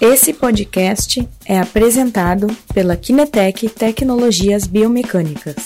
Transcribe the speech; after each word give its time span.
Esse 0.00 0.32
podcast 0.32 1.28
é 1.44 1.58
apresentado 1.58 2.46
pela 2.72 2.96
Kinetec 2.96 3.68
Tecnologias 3.68 4.64
Biomecânicas. 4.64 5.56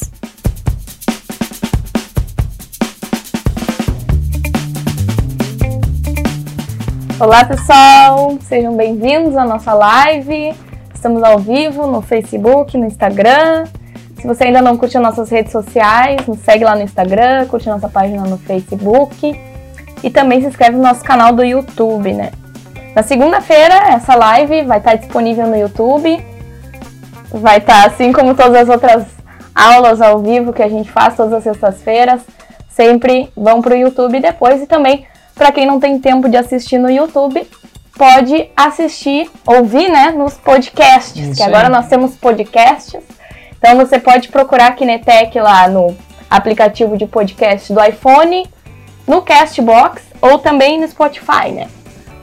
Olá 7.20 7.44
pessoal, 7.44 8.38
sejam 8.40 8.74
bem-vindos 8.74 9.36
à 9.36 9.44
nossa 9.44 9.74
live. 9.74 10.54
Estamos 10.94 11.22
ao 11.22 11.38
vivo 11.38 11.86
no 11.86 12.00
Facebook, 12.00 12.78
no 12.78 12.86
Instagram. 12.86 13.64
Se 14.18 14.26
você 14.26 14.44
ainda 14.44 14.62
não 14.62 14.78
curte 14.78 14.96
as 14.96 15.02
nossas 15.02 15.28
redes 15.28 15.52
sociais, 15.52 16.26
nos 16.26 16.38
segue 16.38 16.64
lá 16.64 16.74
no 16.74 16.80
Instagram, 16.80 17.44
curte 17.48 17.68
nossa 17.68 17.90
página 17.90 18.22
no 18.22 18.38
Facebook 18.38 19.38
e 20.02 20.10
também 20.10 20.40
se 20.40 20.46
inscreve 20.46 20.78
no 20.78 20.82
nosso 20.82 21.04
canal 21.04 21.34
do 21.34 21.44
YouTube, 21.44 22.14
né? 22.14 22.30
Na 22.94 23.02
segunda-feira, 23.02 23.74
essa 23.94 24.14
live 24.14 24.64
vai 24.64 24.76
estar 24.76 24.96
disponível 24.96 25.46
no 25.46 25.56
YouTube. 25.56 26.22
Vai 27.30 27.56
estar 27.56 27.86
assim 27.86 28.12
como 28.12 28.34
todas 28.34 28.54
as 28.54 28.68
outras 28.68 29.04
aulas 29.54 30.02
ao 30.02 30.18
vivo 30.18 30.52
que 30.52 30.62
a 30.62 30.68
gente 30.68 30.90
faz 30.90 31.16
todas 31.16 31.32
as 31.32 31.42
sextas-feiras. 31.42 32.20
Sempre 32.68 33.32
vão 33.34 33.62
para 33.62 33.74
o 33.74 33.78
YouTube 33.78 34.20
depois. 34.20 34.62
E 34.62 34.66
também, 34.66 35.06
para 35.34 35.50
quem 35.50 35.66
não 35.66 35.80
tem 35.80 35.98
tempo 35.98 36.28
de 36.28 36.36
assistir 36.36 36.76
no 36.76 36.90
YouTube, 36.90 37.48
pode 37.96 38.50
assistir, 38.54 39.30
ouvir 39.46 39.90
né, 39.90 40.10
nos 40.10 40.34
podcasts. 40.34 41.16
Isso 41.16 41.36
que 41.36 41.42
agora 41.42 41.68
aí. 41.68 41.72
nós 41.72 41.88
temos 41.88 42.14
podcasts. 42.14 43.02
Então 43.56 43.74
você 43.76 43.98
pode 43.98 44.28
procurar 44.28 44.66
a 44.66 44.72
Kinetec 44.72 45.38
lá 45.40 45.66
no 45.66 45.96
aplicativo 46.28 46.98
de 46.98 47.06
podcast 47.06 47.72
do 47.72 47.82
iPhone, 47.82 48.46
no 49.06 49.22
Castbox 49.22 50.02
ou 50.20 50.38
também 50.38 50.78
no 50.78 50.86
Spotify, 50.86 51.50
né? 51.50 51.68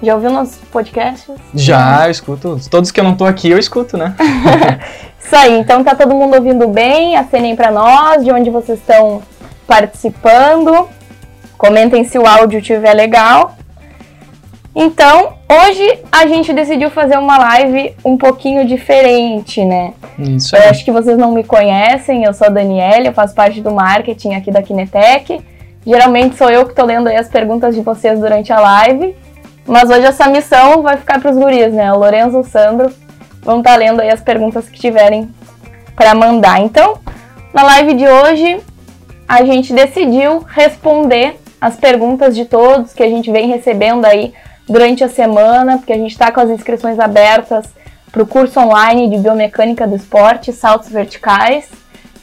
Já 0.01 0.15
ouviu 0.15 0.31
nossos 0.31 0.57
podcasts? 0.71 1.35
Já, 1.53 2.05
eu 2.07 2.11
escuto. 2.11 2.57
Todos 2.69 2.89
que 2.91 2.99
eu 2.99 3.03
não 3.03 3.15
tô 3.15 3.25
aqui, 3.25 3.49
eu 3.49 3.59
escuto, 3.59 3.97
né? 3.97 4.15
Isso 5.23 5.35
aí, 5.35 5.59
então 5.59 5.83
tá 5.83 5.93
todo 5.93 6.15
mundo 6.15 6.35
ouvindo 6.35 6.67
bem? 6.67 7.17
Acenem 7.17 7.55
pra 7.55 7.69
nós, 7.69 8.23
de 8.23 8.31
onde 8.31 8.49
vocês 8.49 8.79
estão 8.79 9.21
participando. 9.67 10.87
Comentem 11.57 12.03
se 12.05 12.17
o 12.17 12.25
áudio 12.25 12.59
estiver 12.59 12.93
legal. 12.93 13.55
Então, 14.73 15.33
hoje 15.49 15.99
a 16.11 16.25
gente 16.27 16.53
decidiu 16.53 16.89
fazer 16.89 17.17
uma 17.17 17.37
live 17.37 17.93
um 18.05 18.17
pouquinho 18.17 18.65
diferente, 18.65 19.65
né? 19.65 19.93
Isso 20.17 20.55
Eu 20.55 20.61
aí. 20.61 20.69
acho 20.69 20.85
que 20.85 20.91
vocês 20.91 21.17
não 21.17 21.33
me 21.33 21.43
conhecem, 21.43 22.23
eu 22.23 22.33
sou 22.33 22.47
a 22.47 22.49
Daniela, 22.49 23.05
eu 23.07 23.13
faço 23.13 23.35
parte 23.35 23.59
do 23.59 23.71
marketing 23.71 24.35
aqui 24.35 24.51
da 24.51 24.61
Kinetec. 24.63 25.41
Geralmente 25.85 26.37
sou 26.37 26.49
eu 26.49 26.65
que 26.65 26.73
tô 26.73 26.85
lendo 26.85 27.07
aí 27.07 27.17
as 27.17 27.27
perguntas 27.27 27.75
de 27.75 27.81
vocês 27.81 28.19
durante 28.19 28.53
a 28.53 28.59
live. 28.59 29.15
Mas 29.69 29.87
hoje 29.87 30.05
essa 30.05 30.27
missão 30.27 30.81
vai 30.81 30.97
ficar 30.97 31.21
pros 31.21 31.37
guris, 31.37 31.71
né? 31.71 31.93
O 31.93 31.99
Lorenzo 31.99 32.37
e 32.37 32.41
o 32.41 32.43
Sandro 32.43 32.91
vão 33.43 33.59
estar 33.59 33.75
lendo 33.75 34.01
aí 34.01 34.09
as 34.09 34.19
perguntas 34.19 34.67
que 34.67 34.79
tiverem 34.79 35.29
para 35.95 36.15
mandar. 36.15 36.59
Então, 36.59 36.97
na 37.53 37.61
live 37.61 37.93
de 37.93 38.07
hoje, 38.07 38.59
a 39.27 39.43
gente 39.43 39.71
decidiu 39.71 40.43
responder 40.47 41.39
as 41.61 41.75
perguntas 41.75 42.35
de 42.35 42.45
todos 42.45 42.93
que 42.93 43.03
a 43.03 43.09
gente 43.09 43.31
vem 43.31 43.47
recebendo 43.47 44.05
aí 44.05 44.33
durante 44.67 45.03
a 45.03 45.09
semana, 45.09 45.77
porque 45.77 45.93
a 45.93 45.97
gente 45.97 46.11
está 46.11 46.31
com 46.31 46.39
as 46.39 46.49
inscrições 46.49 46.97
abertas 46.99 47.65
para 48.11 48.23
o 48.23 48.25
curso 48.25 48.59
online 48.59 49.07
de 49.07 49.19
biomecânica 49.19 49.85
do 49.85 49.95
esporte, 49.95 50.51
saltos 50.51 50.89
verticais, 50.89 51.69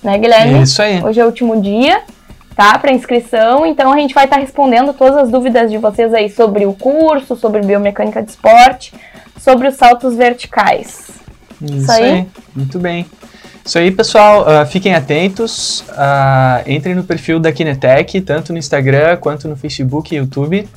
né, 0.02 0.18
Guilherme? 0.18 0.62
Isso 0.62 0.82
aí. 0.82 1.00
Hoje 1.00 1.20
é 1.20 1.22
o 1.22 1.26
último 1.26 1.60
dia, 1.60 2.02
tá? 2.56 2.78
Para 2.78 2.92
inscrição. 2.92 3.66
Então 3.66 3.92
a 3.92 3.98
gente 3.98 4.14
vai 4.14 4.24
estar 4.24 4.38
respondendo 4.38 4.94
todas 4.94 5.18
as 5.18 5.30
dúvidas 5.30 5.70
de 5.70 5.76
vocês 5.76 6.12
aí 6.14 6.30
sobre 6.30 6.64
o 6.64 6.72
curso, 6.72 7.36
sobre 7.36 7.60
biomecânica 7.60 8.22
de 8.22 8.30
esporte, 8.30 8.94
sobre 9.38 9.68
os 9.68 9.74
saltos 9.74 10.16
verticais. 10.16 11.10
Isso 11.60 11.92
aí? 11.92 12.04
aí. 12.04 12.26
Muito 12.54 12.78
bem. 12.78 13.06
Isso 13.64 13.78
aí, 13.78 13.90
pessoal. 13.90 14.48
ah, 14.48 14.64
fiquem 14.64 14.94
atentos. 14.94 15.84
ah, 15.90 16.62
entrem 16.66 16.94
no 16.94 17.04
perfil 17.04 17.38
da 17.38 17.52
Kinetec, 17.52 18.20
tanto 18.22 18.52
no 18.52 18.58
Instagram 18.58 19.16
quanto 19.16 19.48
no 19.48 19.56
Facebook 19.56 20.14
e 20.14 20.18
YouTube. 20.18 20.68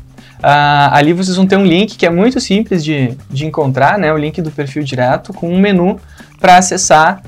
Ah, 0.42 0.90
ali 0.94 1.14
vocês 1.14 1.38
vão 1.38 1.46
ter 1.46 1.56
um 1.56 1.66
link 1.66 1.98
que 1.98 2.06
é 2.06 2.10
muito 2.10 2.40
simples 2.40 2.84
de, 2.84 3.16
de 3.30 3.46
encontrar, 3.46 3.98
né? 3.98 4.12
O 4.12 4.18
link 4.18 4.42
do 4.42 4.52
perfil 4.52 4.84
direto, 4.84 5.34
com 5.34 5.50
um 5.50 5.60
menu 5.60 6.00
para 6.40 6.58
acessar 6.58 7.22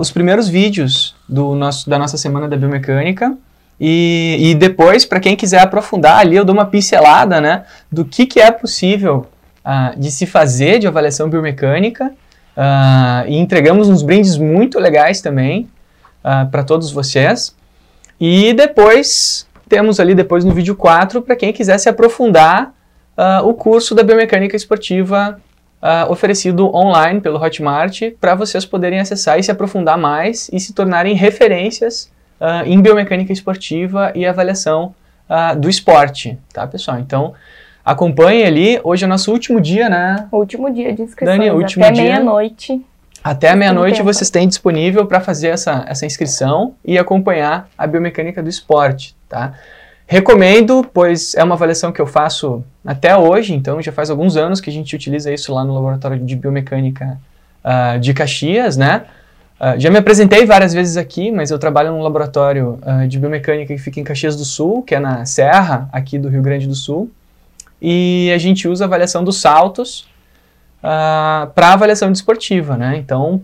os 0.00 0.10
primeiros 0.10 0.48
vídeos 0.48 1.14
do 1.28 1.54
nosso, 1.54 1.88
da 1.88 1.96
nossa 1.96 2.16
semana 2.16 2.48
da 2.48 2.56
biomecânica. 2.56 3.36
E, 3.80 4.36
e 4.38 4.54
depois, 4.54 5.06
para 5.06 5.18
quem 5.18 5.34
quiser 5.34 5.60
aprofundar, 5.60 6.18
ali 6.18 6.36
eu 6.36 6.44
dou 6.44 6.54
uma 6.54 6.66
pincelada 6.66 7.40
né, 7.40 7.64
do 7.90 8.04
que, 8.04 8.26
que 8.26 8.38
é 8.38 8.50
possível 8.50 9.26
ah, 9.64 9.94
de 9.96 10.10
se 10.10 10.26
fazer 10.26 10.78
de 10.78 10.86
avaliação 10.86 11.30
biomecânica. 11.30 12.12
Ah, 12.56 13.24
e 13.26 13.36
entregamos 13.36 13.88
uns 13.88 14.02
brindes 14.02 14.36
muito 14.36 14.78
legais 14.78 15.20
também 15.20 15.68
para 16.50 16.62
todos 16.62 16.90
vocês. 16.90 17.56
E 18.20 18.52
depois, 18.52 19.46
temos 19.66 19.98
ali 19.98 20.14
depois 20.14 20.44
no 20.44 20.52
vídeo 20.52 20.76
4, 20.76 21.22
para 21.22 21.34
quem 21.34 21.50
quiser 21.50 21.78
se 21.78 21.88
aprofundar, 21.88 22.74
ah, 23.16 23.42
o 23.44 23.54
curso 23.54 23.94
da 23.94 24.02
biomecânica 24.02 24.56
esportiva 24.56 25.40
ah, 25.80 26.06
oferecido 26.08 26.74
online 26.74 27.20
pelo 27.20 27.42
Hotmart, 27.42 28.00
para 28.20 28.34
vocês 28.34 28.64
poderem 28.64 29.00
acessar 29.00 29.38
e 29.38 29.42
se 29.42 29.50
aprofundar 29.50 29.96
mais 29.96 30.50
e 30.52 30.58
se 30.58 30.72
tornarem 30.72 31.14
referências 31.14 32.10
ah, 32.40 32.62
em 32.64 32.80
biomecânica 32.80 33.32
esportiva 33.32 34.12
e 34.14 34.24
avaliação 34.24 34.94
ah, 35.28 35.54
do 35.54 35.68
esporte, 35.68 36.38
tá 36.52 36.66
pessoal? 36.66 36.98
Então, 36.98 37.34
acompanhem 37.84 38.44
ali, 38.44 38.80
hoje 38.82 39.04
é 39.04 39.06
o 39.06 39.10
nosso 39.10 39.30
último 39.30 39.60
dia, 39.60 39.88
né? 39.88 40.26
Último 40.32 40.72
dia 40.72 40.92
de 40.92 41.02
inscrições, 41.02 41.38
Dani, 41.38 41.50
último 41.50 41.84
até 41.84 41.92
dia. 41.92 42.04
meia-noite. 42.04 42.84
Até 43.22 43.54
meia-noite 43.54 44.02
vocês 44.02 44.30
têm 44.30 44.48
disponível 44.48 45.04
para 45.06 45.20
fazer 45.20 45.48
essa, 45.48 45.84
essa 45.86 46.06
inscrição 46.06 46.74
e 46.82 46.98
acompanhar 46.98 47.68
a 47.76 47.86
biomecânica 47.86 48.42
do 48.42 48.48
esporte, 48.48 49.14
tá? 49.28 49.52
Recomendo, 50.06 50.84
pois 50.92 51.34
é 51.34 51.44
uma 51.44 51.54
avaliação 51.54 51.92
que 51.92 52.00
eu 52.00 52.06
faço 52.06 52.64
até 52.84 53.14
hoje, 53.16 53.54
então 53.54 53.80
já 53.80 53.92
faz 53.92 54.10
alguns 54.10 54.36
anos 54.36 54.60
que 54.60 54.68
a 54.68 54.72
gente 54.72 54.96
utiliza 54.96 55.32
isso 55.32 55.54
lá 55.54 55.62
no 55.62 55.74
laboratório 55.74 56.18
de 56.18 56.34
biomecânica 56.34 57.20
ah, 57.62 57.98
de 57.98 58.12
Caxias, 58.14 58.76
né? 58.76 59.02
Ah, 59.62 59.78
já 59.78 59.90
me 59.90 59.98
apresentei 59.98 60.46
várias 60.46 60.72
vezes 60.72 60.96
aqui, 60.96 61.30
mas 61.30 61.50
eu 61.50 61.58
trabalho 61.58 61.90
num 61.90 62.00
laboratório 62.00 62.78
ah, 62.80 63.06
de 63.06 63.18
biomecânica 63.18 63.74
que 63.74 63.80
fica 63.80 64.00
em 64.00 64.04
Caxias 64.04 64.34
do 64.34 64.44
Sul, 64.44 64.82
que 64.82 64.94
é 64.94 64.98
na 64.98 65.26
Serra, 65.26 65.86
aqui 65.92 66.18
do 66.18 66.30
Rio 66.30 66.40
Grande 66.40 66.66
do 66.66 66.74
Sul. 66.74 67.10
E 67.80 68.32
a 68.34 68.38
gente 68.38 68.66
usa 68.66 68.86
avaliação 68.86 69.22
dos 69.22 69.38
saltos 69.38 70.08
para 70.80 71.72
avaliação 71.74 72.10
desportiva, 72.10 72.74
né? 72.74 72.96
Então, 72.96 73.42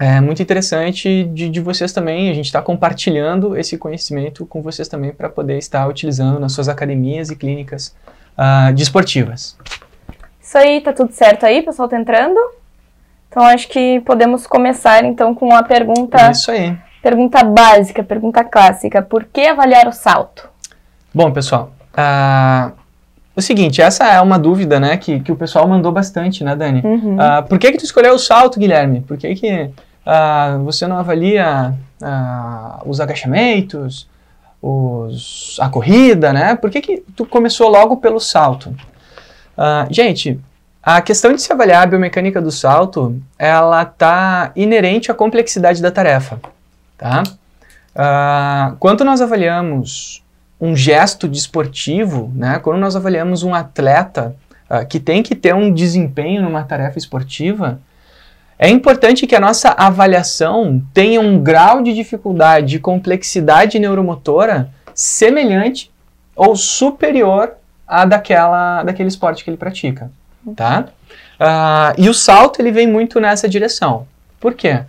é 0.00 0.20
muito 0.20 0.42
interessante 0.42 1.22
de, 1.24 1.48
de 1.48 1.60
vocês 1.60 1.92
também, 1.92 2.30
a 2.30 2.34
gente 2.34 2.46
está 2.46 2.60
compartilhando 2.60 3.56
esse 3.56 3.78
conhecimento 3.78 4.44
com 4.44 4.60
vocês 4.60 4.88
também 4.88 5.12
para 5.12 5.28
poder 5.28 5.56
estar 5.58 5.86
utilizando 5.86 6.40
nas 6.40 6.52
suas 6.52 6.68
academias 6.68 7.30
e 7.30 7.36
clínicas 7.36 7.94
ah, 8.36 8.72
desportivas. 8.72 9.56
Isso 10.40 10.58
aí, 10.58 10.80
tá 10.80 10.92
tudo 10.92 11.12
certo 11.12 11.46
aí, 11.46 11.62
pessoal 11.62 11.88
tá 11.88 11.96
entrando? 11.96 12.57
Então 13.28 13.42
acho 13.42 13.68
que 13.68 14.00
podemos 14.00 14.46
começar 14.46 15.04
então 15.04 15.34
com 15.34 15.54
a 15.54 15.62
pergunta, 15.62 16.30
Isso 16.30 16.50
aí. 16.50 16.76
pergunta 17.02 17.44
básica, 17.44 18.02
pergunta 18.02 18.42
clássica. 18.42 19.02
Por 19.02 19.24
que 19.24 19.46
avaliar 19.46 19.86
o 19.86 19.92
salto? 19.92 20.48
Bom, 21.12 21.30
pessoal, 21.30 21.72
ah, 21.96 22.72
o 23.36 23.42
seguinte, 23.42 23.80
essa 23.80 24.04
é 24.06 24.20
uma 24.20 24.38
dúvida, 24.38 24.80
né, 24.80 24.96
que, 24.96 25.20
que 25.20 25.30
o 25.30 25.36
pessoal 25.36 25.66
mandou 25.68 25.92
bastante, 25.92 26.42
né, 26.42 26.56
Dani? 26.56 26.80
Uhum. 26.84 27.16
Ah, 27.20 27.42
por 27.42 27.58
que 27.58 27.70
que 27.70 27.78
tu 27.78 27.84
escolheu 27.84 28.14
o 28.14 28.18
salto, 28.18 28.58
Guilherme? 28.58 29.00
Por 29.00 29.16
que 29.16 29.34
que 29.34 29.70
ah, 30.04 30.58
você 30.64 30.86
não 30.86 30.96
avalia 30.98 31.74
os 32.86 33.00
agachamentos, 33.00 34.08
os, 34.62 35.56
a 35.60 35.68
corrida, 35.68 36.32
né? 36.32 36.54
Por 36.54 36.70
que 36.70 36.80
que 36.80 37.04
tu 37.16 37.26
começou 37.26 37.68
logo 37.68 37.96
pelo 37.96 38.20
salto? 38.20 38.72
Gente, 39.90 40.38
a 40.90 41.02
questão 41.02 41.34
de 41.34 41.42
se 41.42 41.52
avaliar 41.52 41.82
a 41.82 41.86
biomecânica 41.86 42.40
do 42.40 42.50
salto, 42.50 43.20
ela 43.38 43.84
tá 43.84 44.52
inerente 44.56 45.10
à 45.10 45.14
complexidade 45.14 45.82
da 45.82 45.90
tarefa, 45.90 46.40
tá? 46.96 47.22
Ah, 47.94 48.74
quando 48.80 49.04
nós 49.04 49.20
avaliamos 49.20 50.24
um 50.58 50.74
gesto 50.74 51.28
desportivo, 51.28 52.32
né? 52.34 52.58
Quando 52.60 52.78
nós 52.78 52.96
avaliamos 52.96 53.42
um 53.42 53.54
atleta 53.54 54.34
ah, 54.66 54.82
que 54.82 54.98
tem 54.98 55.22
que 55.22 55.34
ter 55.34 55.54
um 55.54 55.70
desempenho 55.70 56.40
numa 56.40 56.64
tarefa 56.64 56.96
esportiva, 56.96 57.78
é 58.58 58.70
importante 58.70 59.26
que 59.26 59.36
a 59.36 59.40
nossa 59.40 59.68
avaliação 59.68 60.82
tenha 60.94 61.20
um 61.20 61.38
grau 61.38 61.82
de 61.82 61.92
dificuldade, 61.92 62.66
de 62.66 62.78
complexidade 62.78 63.78
neuromotora 63.78 64.70
semelhante 64.94 65.90
ou 66.34 66.56
superior 66.56 67.52
à 67.86 68.06
daquela, 68.06 68.82
daquele 68.84 69.10
esporte 69.10 69.44
que 69.44 69.50
ele 69.50 69.58
pratica, 69.58 70.10
tá? 70.54 70.88
Ah, 71.38 71.94
e 71.96 72.08
o 72.08 72.14
salto 72.14 72.60
ele 72.60 72.70
vem 72.70 72.86
muito 72.86 73.20
nessa 73.20 73.48
direção. 73.48 74.06
Por 74.40 74.54
quê? 74.54 74.82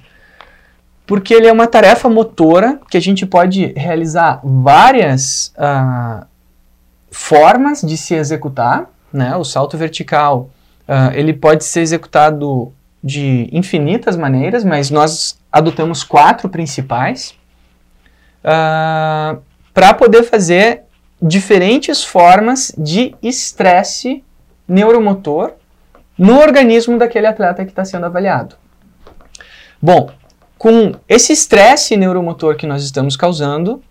Porque 1.05 1.33
ele 1.33 1.47
é 1.47 1.51
uma 1.51 1.67
tarefa 1.67 2.07
motora 2.09 2.79
que 2.89 2.97
a 2.97 3.01
gente 3.01 3.25
pode 3.25 3.73
realizar 3.75 4.39
várias 4.43 5.53
ah, 5.57 6.25
formas 7.11 7.81
de 7.81 7.97
se 7.97 8.13
executar, 8.13 8.89
né? 9.11 9.35
O 9.35 9.43
salto 9.43 9.77
vertical 9.77 10.49
Uh, 10.89 11.13
ele 11.13 11.33
pode 11.33 11.63
ser 11.65 11.81
executado 11.81 12.73
de 13.03 13.47
infinitas 13.51 14.17
maneiras, 14.17 14.63
mas 14.63 14.89
nós 14.89 15.37
adotamos 15.51 16.03
quatro 16.03 16.49
principais 16.49 17.35
uh, 18.43 19.39
para 19.71 19.93
poder 19.93 20.23
fazer 20.23 20.81
diferentes 21.21 22.03
formas 22.03 22.73
de 22.75 23.13
estresse 23.21 24.23
neuromotor 24.69 25.53
no 26.17 26.39
organismo 26.39 26.97
daquele 26.97 27.27
atleta 27.27 27.65
que 27.65 27.71
está 27.71 27.83
sendo 27.83 28.05
avaliado. 28.05 28.55
Bom, 29.81 30.09
com 30.57 30.93
esse 31.07 31.33
estresse 31.33 31.97
neuromotor 31.97 32.55
que 32.55 32.67
nós 32.67 32.83
estamos 32.83 33.15
causando, 33.15 33.81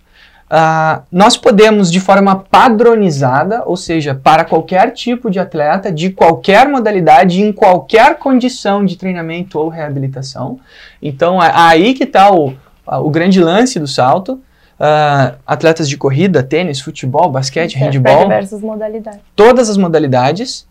Uh, 0.49 1.05
nós 1.13 1.37
podemos, 1.37 1.93
de 1.93 2.01
forma 2.01 2.35
padronizada, 2.35 3.63
ou 3.67 3.77
seja, 3.77 4.15
para 4.15 4.47
qualquer 4.47 4.93
tipo 4.93 5.31
de 5.31 5.39
atleta, 5.39 5.93
de 5.93 6.09
qualquer 6.09 6.67
modalidade, 6.67 7.43
em 7.43 7.53
qualquer 7.53 8.19
condição 8.19 8.83
de 8.83 8.97
treinamento 8.97 9.59
ou 9.59 9.69
reabilitação. 9.69 10.59
Então, 11.03 11.43
é 11.43 11.53
aí 11.55 11.93
que 11.93 12.05
está 12.05 12.33
o, 12.33 12.55
o 12.87 13.11
grande 13.11 13.43
lance 13.43 13.79
do 13.79 13.87
salto. 13.87 14.41
Uh, 14.79 15.37
atletas 15.45 15.89
de 15.89 15.97
corrida, 15.97 16.41
tênis, 16.43 16.81
futebol, 16.81 17.29
basquete, 17.31 17.75
handball. 17.77 18.23
diversas 18.23 18.61
modalidades. 18.61 19.21
Todas 19.35 19.69
as 19.69 19.77
modalidades. 19.77 20.67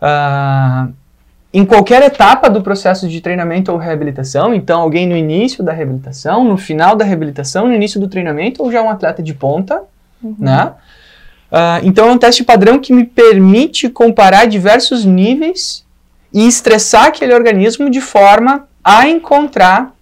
Uh, 0.00 0.92
em 1.52 1.64
qualquer 1.64 2.02
etapa 2.02 2.48
do 2.48 2.62
processo 2.62 3.08
de 3.08 3.20
treinamento 3.20 3.72
ou 3.72 3.78
reabilitação, 3.78 4.54
então 4.54 4.82
alguém 4.82 5.08
no 5.08 5.16
início 5.16 5.64
da 5.64 5.72
reabilitação, 5.72 6.44
no 6.44 6.56
final 6.56 6.94
da 6.94 7.04
reabilitação, 7.04 7.66
no 7.66 7.74
início 7.74 7.98
do 7.98 8.06
treinamento, 8.06 8.62
ou 8.62 8.70
já 8.70 8.82
um 8.82 8.90
atleta 8.90 9.22
de 9.22 9.34
ponta, 9.34 9.82
uhum. 10.22 10.36
né? 10.38 10.72
Uh, 11.50 11.80
então 11.82 12.08
é 12.08 12.12
um 12.12 12.18
teste 12.18 12.44
padrão 12.44 12.78
que 12.78 12.92
me 12.92 13.04
permite 13.04 13.88
comparar 13.88 14.46
diversos 14.46 15.06
níveis 15.06 15.84
e 16.32 16.46
estressar 16.46 17.06
aquele 17.06 17.32
organismo 17.32 17.88
de 17.88 18.02
forma 18.02 18.68
a 18.84 19.08
encontrar 19.08 19.94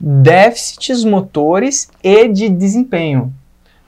déficits 0.00 1.04
motores 1.04 1.90
e 2.02 2.26
de 2.28 2.48
desempenho, 2.48 3.32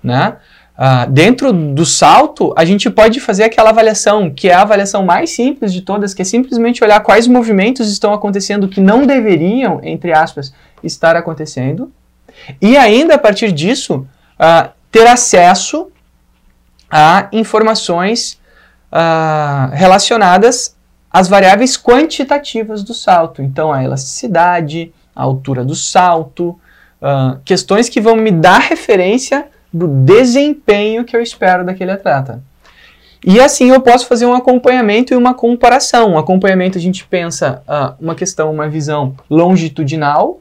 né? 0.03 0.37
Uh, 0.73 1.09
dentro 1.11 1.53
do 1.53 1.85
salto, 1.85 2.53
a 2.56 2.64
gente 2.64 2.91
pode 2.91 3.20
fazer 3.20 3.44
aquela 3.44 3.70
avaliação, 3.70 4.31
que 4.31 4.49
é 4.49 4.55
a 4.55 4.62
avaliação 4.62 5.05
mais 5.05 5.31
simples 5.31 5.73
de 5.73 5.82
todas, 5.82 6.12
que 6.12 6.23
é 6.23 6.25
simplesmente 6.25 6.82
olhar 6.82 7.00
quais 7.00 7.26
movimentos 7.26 7.91
estão 7.91 8.12
acontecendo 8.12 8.69
que 8.69 8.81
não 8.81 9.06
deveriam, 9.06 9.81
entre 9.82 10.12
aspas, 10.12 10.53
estar 10.82 11.14
acontecendo. 11.14 11.93
E 12.61 12.76
ainda 12.76 13.15
a 13.15 13.19
partir 13.19 13.53
disso, 13.53 14.06
uh, 14.41 14.70
ter 14.91 15.06
acesso 15.06 15.93
a 16.91 17.29
informações 17.32 18.41
uh, 18.91 19.75
relacionadas 19.75 20.76
às 21.11 21.29
variáveis 21.29 21.76
quantitativas 21.76 22.82
do 22.82 22.94
salto. 22.94 23.43
Então, 23.43 23.73
a 23.73 23.85
elasticidade, 23.85 24.93
a 25.14 25.23
altura 25.23 25.64
do 25.64 25.75
salto, 25.75 26.59
questões 27.44 27.88
que 27.88 28.00
vão 28.00 28.17
me 28.17 28.31
dar 28.31 28.59
referência 28.61 29.47
do 29.73 29.88
desempenho 29.88 31.05
que 31.05 31.17
eu 31.17 31.23
espero 31.23 31.64
daquele 31.64 31.91
atleta. 31.91 32.43
E 33.25 33.41
assim 33.41 33.70
eu 33.70 33.81
posso 33.81 34.06
fazer 34.06 34.26
um 34.26 34.35
acompanhamento 34.35 35.14
e 35.14 35.17
uma 35.17 35.32
comparação. 35.32 36.12
Um 36.12 36.19
acompanhamento 36.19 36.76
a 36.76 36.81
gente 36.81 37.05
pensa 37.06 37.62
uh, 37.69 37.94
uma 38.03 38.14
questão, 38.17 38.50
uma 38.53 38.69
visão 38.69 39.14
longitudinal 39.31 40.41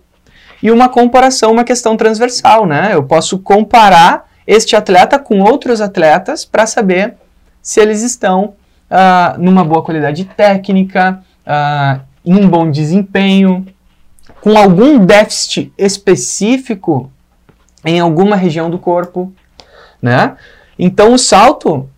e 0.63 0.71
uma 0.71 0.89
comparação, 0.89 1.51
uma 1.51 1.63
questão 1.63 1.95
transversal, 1.95 2.65
né? 2.65 2.89
Eu 2.93 3.03
posso 3.03 3.37
comparar 3.37 4.27
este 4.47 4.75
atleta 4.75 5.19
com 5.19 5.41
outros 5.41 5.79
atletas 5.79 6.43
para 6.43 6.65
saber 6.65 7.13
se 7.61 7.79
eles 7.79 8.01
estão 8.01 8.55
uh, 8.89 9.39
numa 9.39 9.63
boa 9.63 9.83
qualidade 9.83 10.25
técnica, 10.25 11.23
uh, 11.45 12.01
em 12.25 12.33
um 12.33 12.49
bom 12.49 12.69
desempenho, 12.69 13.65
com 14.41 14.57
algum 14.57 15.05
déficit 15.05 15.71
específico 15.77 17.11
em 17.85 17.99
alguma 17.99 18.35
região 18.35 18.69
do 18.69 18.77
corpo, 18.77 19.31
né? 20.01 20.35
Então 20.77 21.13
o 21.13 21.17
salto 21.17 21.89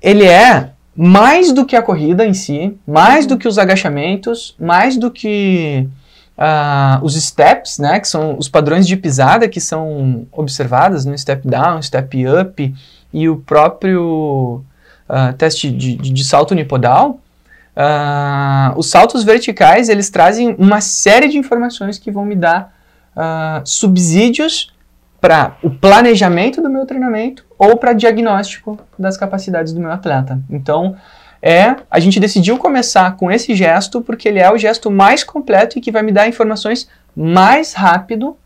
ele 0.00 0.24
é 0.24 0.70
mais 0.94 1.52
do 1.52 1.66
que 1.66 1.76
a 1.76 1.82
corrida 1.82 2.24
em 2.26 2.32
si, 2.32 2.78
mais 2.86 3.26
do 3.26 3.36
que 3.36 3.48
os 3.48 3.58
agachamentos, 3.58 4.54
mais 4.58 4.96
do 4.96 5.10
que 5.10 5.88
uh, 6.38 7.04
os 7.04 7.14
steps, 7.14 7.78
né, 7.78 8.00
que 8.00 8.08
são 8.08 8.38
os 8.38 8.48
padrões 8.48 8.86
de 8.86 8.96
pisada 8.96 9.48
que 9.48 9.60
são 9.60 10.26
observados 10.32 11.04
no 11.04 11.16
step 11.16 11.46
down, 11.46 11.82
step 11.82 12.26
up 12.26 12.74
e 13.12 13.28
o 13.28 13.36
próprio 13.38 14.62
uh, 15.08 15.32
teste 15.36 15.70
de, 15.70 15.96
de, 15.96 16.12
de, 16.12 16.24
salto 16.24 16.52
unipodal. 16.52 17.20
Uh, 17.76 18.78
os 18.78 18.88
saltos 18.88 19.22
verticais 19.22 19.90
eles 19.90 20.08
trazem 20.08 20.56
uma 20.58 20.80
série 20.80 21.28
de 21.28 21.36
informações 21.36 21.98
que 21.98 22.10
vão 22.10 22.24
me 22.24 22.34
dar 22.34 22.74
subsídios 23.64 24.70
para 25.18 25.56
o 25.62 25.70
planejamento 25.70 26.60
do 26.60 26.68
meu 26.68 26.84
treinamento 26.84 27.46
ou 27.58 27.78
para 27.78 27.94
diagnóstico 27.94 28.78
das 28.98 29.16
capacidades 29.16 29.72
do 29.72 29.80
meu 29.80 29.90
atleta. 29.90 30.38
Então, 30.50 30.96
é 31.40 31.76
a 31.90 32.00
gente 32.00 32.20
decidiu 32.20 32.58
começar 32.58 33.16
com 33.16 33.30
esse 33.30 33.54
gesto 33.54 34.00
porque 34.00 34.28
ele 34.28 34.38
é 34.38 34.50
o 34.50 34.58
gesto 34.58 34.90
mais 34.90 35.24
completo 35.24 35.78
e 35.78 35.80
que 35.80 35.90
vai 35.90 36.02
me 36.02 36.12
dar 36.12 36.28
informações 36.28 36.88
mais 37.14 37.72
rápido 37.72 38.36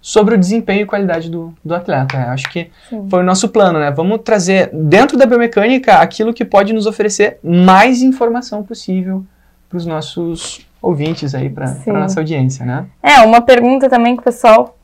sobre 0.00 0.34
o 0.34 0.38
desempenho 0.38 0.82
e 0.82 0.86
qualidade 0.86 1.30
do, 1.30 1.54
do 1.64 1.74
atleta. 1.74 2.16
Eu 2.16 2.30
acho 2.30 2.50
que 2.50 2.70
Sim. 2.88 3.06
foi 3.08 3.20
o 3.20 3.22
nosso 3.22 3.48
plano, 3.48 3.78
né? 3.78 3.90
Vamos 3.90 4.20
trazer 4.24 4.70
dentro 4.72 5.16
da 5.18 5.26
biomecânica 5.26 5.96
aquilo 5.96 6.32
que 6.32 6.44
pode 6.44 6.72
nos 6.72 6.86
oferecer 6.86 7.38
mais 7.42 8.00
informação 8.02 8.62
possível 8.62 9.24
para 9.68 9.76
os 9.76 9.86
nossos 9.86 10.66
ouvintes 10.82 11.34
aí, 11.34 11.50
para 11.50 11.76
a 11.86 11.92
nossa 11.92 12.20
audiência, 12.20 12.64
né? 12.64 12.86
É, 13.02 13.20
uma 13.20 13.42
pergunta 13.42 13.88
também 13.88 14.16
que 14.16 14.22
o 14.22 14.24
pessoal 14.24 14.76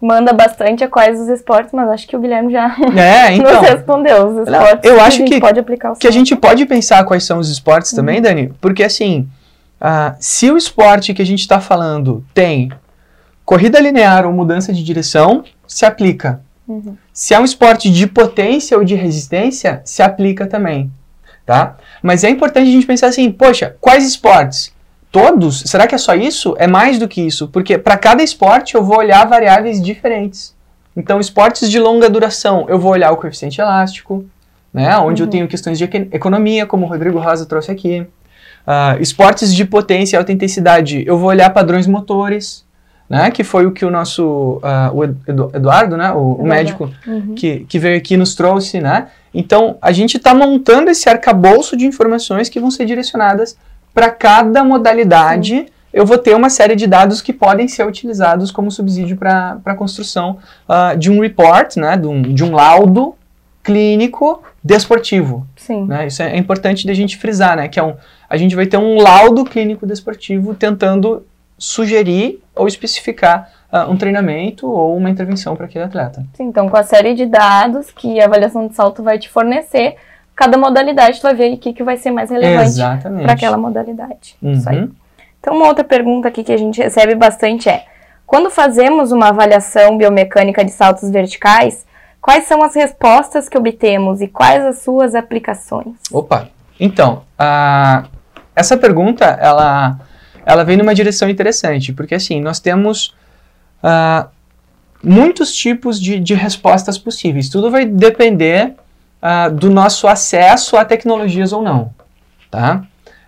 manda 0.00 0.32
bastante 0.32 0.84
a 0.84 0.88
quais 0.88 1.20
os 1.20 1.28
esportes, 1.28 1.72
mas 1.72 1.88
acho 1.88 2.06
que 2.06 2.16
o 2.16 2.20
Guilherme 2.20 2.52
já 2.52 2.76
é, 2.96 3.34
então, 3.34 3.60
nos 3.60 3.70
respondeu. 3.70 4.26
Os 4.26 4.48
esportes 4.48 4.90
eu 4.90 5.00
acho 5.00 5.24
que, 5.24 5.30
que, 5.30 5.40
pode 5.40 5.58
aplicar 5.58 5.94
que 5.96 6.06
a 6.06 6.10
gente 6.10 6.34
pode 6.36 6.66
pensar 6.66 7.04
quais 7.04 7.24
são 7.24 7.38
os 7.38 7.48
esportes 7.48 7.92
uhum. 7.92 7.96
também, 7.96 8.20
Dani, 8.20 8.52
porque 8.60 8.82
assim, 8.82 9.28
uh, 9.80 10.14
se 10.18 10.50
o 10.50 10.56
esporte 10.56 11.14
que 11.14 11.22
a 11.22 11.26
gente 11.26 11.40
está 11.40 11.60
falando 11.60 12.24
tem 12.34 12.70
corrida 13.48 13.80
linear 13.80 14.26
ou 14.26 14.32
mudança 14.34 14.74
de 14.74 14.84
direção, 14.84 15.42
se 15.66 15.86
aplica. 15.86 16.42
Uhum. 16.68 16.94
Se 17.14 17.32
é 17.32 17.40
um 17.40 17.46
esporte 17.46 17.90
de 17.90 18.06
potência 18.06 18.76
ou 18.76 18.84
de 18.84 18.94
resistência, 18.94 19.80
se 19.86 20.02
aplica 20.02 20.46
também, 20.46 20.92
tá? 21.46 21.78
Mas 22.02 22.24
é 22.24 22.28
importante 22.28 22.68
a 22.68 22.70
gente 22.70 22.86
pensar 22.86 23.06
assim, 23.06 23.32
poxa, 23.32 23.74
quais 23.80 24.06
esportes? 24.06 24.70
todos? 25.10 25.60
Será 25.60 25.86
que 25.86 25.94
é 25.94 25.98
só 25.98 26.14
isso? 26.14 26.54
É 26.58 26.66
mais 26.66 26.98
do 26.98 27.08
que 27.08 27.22
isso, 27.22 27.48
porque 27.48 27.78
para 27.78 27.96
cada 27.96 28.22
esporte 28.22 28.74
eu 28.74 28.84
vou 28.84 28.98
olhar 28.98 29.26
variáveis 29.26 29.82
diferentes. 29.82 30.54
Então, 30.94 31.18
esportes 31.18 31.70
de 31.70 31.78
longa 31.78 32.10
duração, 32.10 32.66
eu 32.68 32.78
vou 32.78 32.92
olhar 32.92 33.10
o 33.12 33.16
coeficiente 33.16 33.62
elástico, 33.62 34.26
né, 34.74 34.98
onde 34.98 35.22
uhum. 35.22 35.26
eu 35.26 35.30
tenho 35.30 35.48
questões 35.48 35.78
de 35.78 35.84
economia, 36.12 36.66
como 36.66 36.84
o 36.84 36.88
Rodrigo 36.88 37.18
Rosa 37.18 37.46
trouxe 37.46 37.70
aqui. 37.70 38.06
Uh, 38.66 39.00
esportes 39.00 39.54
de 39.54 39.64
potência 39.64 40.16
e 40.16 40.18
alta 40.18 40.32
intensidade, 40.32 41.02
eu 41.06 41.16
vou 41.16 41.30
olhar 41.30 41.48
padrões 41.48 41.86
motores, 41.86 42.67
né, 43.08 43.30
que 43.30 43.42
foi 43.42 43.66
o 43.66 43.72
que 43.72 43.84
o 43.84 43.90
nosso, 43.90 44.60
uh, 44.62 44.94
o 44.94 45.04
Eduardo, 45.54 45.96
né, 45.96 46.12
o, 46.12 46.34
o 46.34 46.46
médico 46.46 46.90
uhum. 47.06 47.34
que, 47.34 47.60
que 47.60 47.78
veio 47.78 47.96
aqui 47.96 48.16
nos 48.16 48.34
trouxe, 48.34 48.80
né. 48.80 49.08
Então, 49.32 49.76
a 49.80 49.92
gente 49.92 50.16
está 50.16 50.34
montando 50.34 50.90
esse 50.90 51.08
arcabouço 51.08 51.76
de 51.76 51.86
informações 51.86 52.48
que 52.48 52.60
vão 52.60 52.70
ser 52.70 52.84
direcionadas 52.84 53.56
para 53.94 54.10
cada 54.10 54.62
modalidade, 54.62 55.66
eu 55.92 56.04
vou 56.04 56.18
ter 56.18 56.34
uma 56.34 56.50
série 56.50 56.76
de 56.76 56.86
dados 56.86 57.22
que 57.22 57.32
podem 57.32 57.66
ser 57.66 57.86
utilizados 57.86 58.50
como 58.50 58.70
subsídio 58.70 59.16
para 59.16 59.58
a 59.64 59.74
construção 59.74 60.38
uh, 60.68 60.96
de 60.96 61.10
um 61.10 61.20
report, 61.20 61.76
né, 61.76 61.96
de 61.96 62.06
um, 62.06 62.22
de 62.22 62.44
um 62.44 62.52
laudo 62.52 63.14
clínico 63.62 64.42
desportivo. 64.62 65.46
Sim. 65.56 65.86
Né? 65.86 66.06
Isso 66.06 66.22
é, 66.22 66.32
é 66.32 66.36
importante 66.36 66.86
da 66.86 66.94
gente 66.94 67.16
frisar, 67.16 67.56
né? 67.56 67.68
Que 67.68 67.78
é 67.78 67.82
um, 67.82 67.94
a 68.28 68.36
gente 68.36 68.54
vai 68.54 68.66
ter 68.66 68.76
um 68.76 68.98
laudo 68.98 69.44
clínico 69.44 69.86
desportivo 69.86 70.54
tentando 70.54 71.22
sugerir 71.58 72.42
ou 72.54 72.66
especificar 72.68 73.50
uh, 73.72 73.90
um 73.90 73.96
treinamento 73.96 74.70
ou 74.70 74.96
uma 74.96 75.10
intervenção 75.10 75.56
para 75.56 75.66
aquele 75.66 75.84
atleta. 75.84 76.24
Sim, 76.34 76.44
então 76.44 76.68
com 76.68 76.76
a 76.76 76.82
série 76.82 77.14
de 77.14 77.26
dados 77.26 77.90
que 77.90 78.20
a 78.20 78.26
avaliação 78.26 78.68
de 78.68 78.74
salto 78.74 79.02
vai 79.02 79.18
te 79.18 79.28
fornecer, 79.28 79.96
cada 80.34 80.56
modalidade 80.56 81.18
tu 81.18 81.24
vai 81.24 81.34
ver 81.34 81.52
o 81.52 81.58
que, 81.58 81.72
que 81.72 81.82
vai 81.82 81.96
ser 81.96 82.12
mais 82.12 82.30
relevante 82.30 82.78
para 83.22 83.32
aquela 83.32 83.56
modalidade. 83.56 84.36
Uhum. 84.40 84.52
Isso 84.52 84.68
aí. 84.68 84.88
Então, 85.40 85.56
uma 85.56 85.66
outra 85.66 85.84
pergunta 85.84 86.28
aqui 86.28 86.44
que 86.44 86.52
a 86.52 86.56
gente 86.56 86.80
recebe 86.80 87.14
bastante 87.14 87.68
é: 87.68 87.84
quando 88.26 88.50
fazemos 88.50 89.12
uma 89.12 89.28
avaliação 89.28 89.96
biomecânica 89.96 90.64
de 90.64 90.70
saltos 90.70 91.10
verticais, 91.10 91.86
quais 92.20 92.44
são 92.44 92.62
as 92.62 92.74
respostas 92.74 93.48
que 93.48 93.56
obtemos 93.56 94.20
e 94.20 94.28
quais 94.28 94.64
as 94.64 94.82
suas 94.82 95.14
aplicações? 95.14 95.94
Opa, 96.12 96.48
então, 96.78 97.22
uh, 97.38 98.06
essa 98.54 98.76
pergunta 98.76 99.24
ela, 99.24 99.98
ela 100.48 100.64
vem 100.64 100.78
numa 100.78 100.94
direção 100.94 101.28
interessante, 101.28 101.92
porque 101.92 102.14
assim, 102.14 102.40
nós 102.40 102.58
temos 102.58 103.14
uh, 103.84 104.26
muitos 105.02 105.54
tipos 105.54 106.00
de, 106.00 106.18
de 106.18 106.32
respostas 106.32 106.96
possíveis. 106.96 107.50
Tudo 107.50 107.70
vai 107.70 107.84
depender 107.84 108.72
uh, 109.22 109.54
do 109.54 109.68
nosso 109.68 110.08
acesso 110.08 110.78
a 110.78 110.86
tecnologias 110.86 111.52
ou 111.52 111.60
não. 111.60 111.90
Tá? 112.50 112.82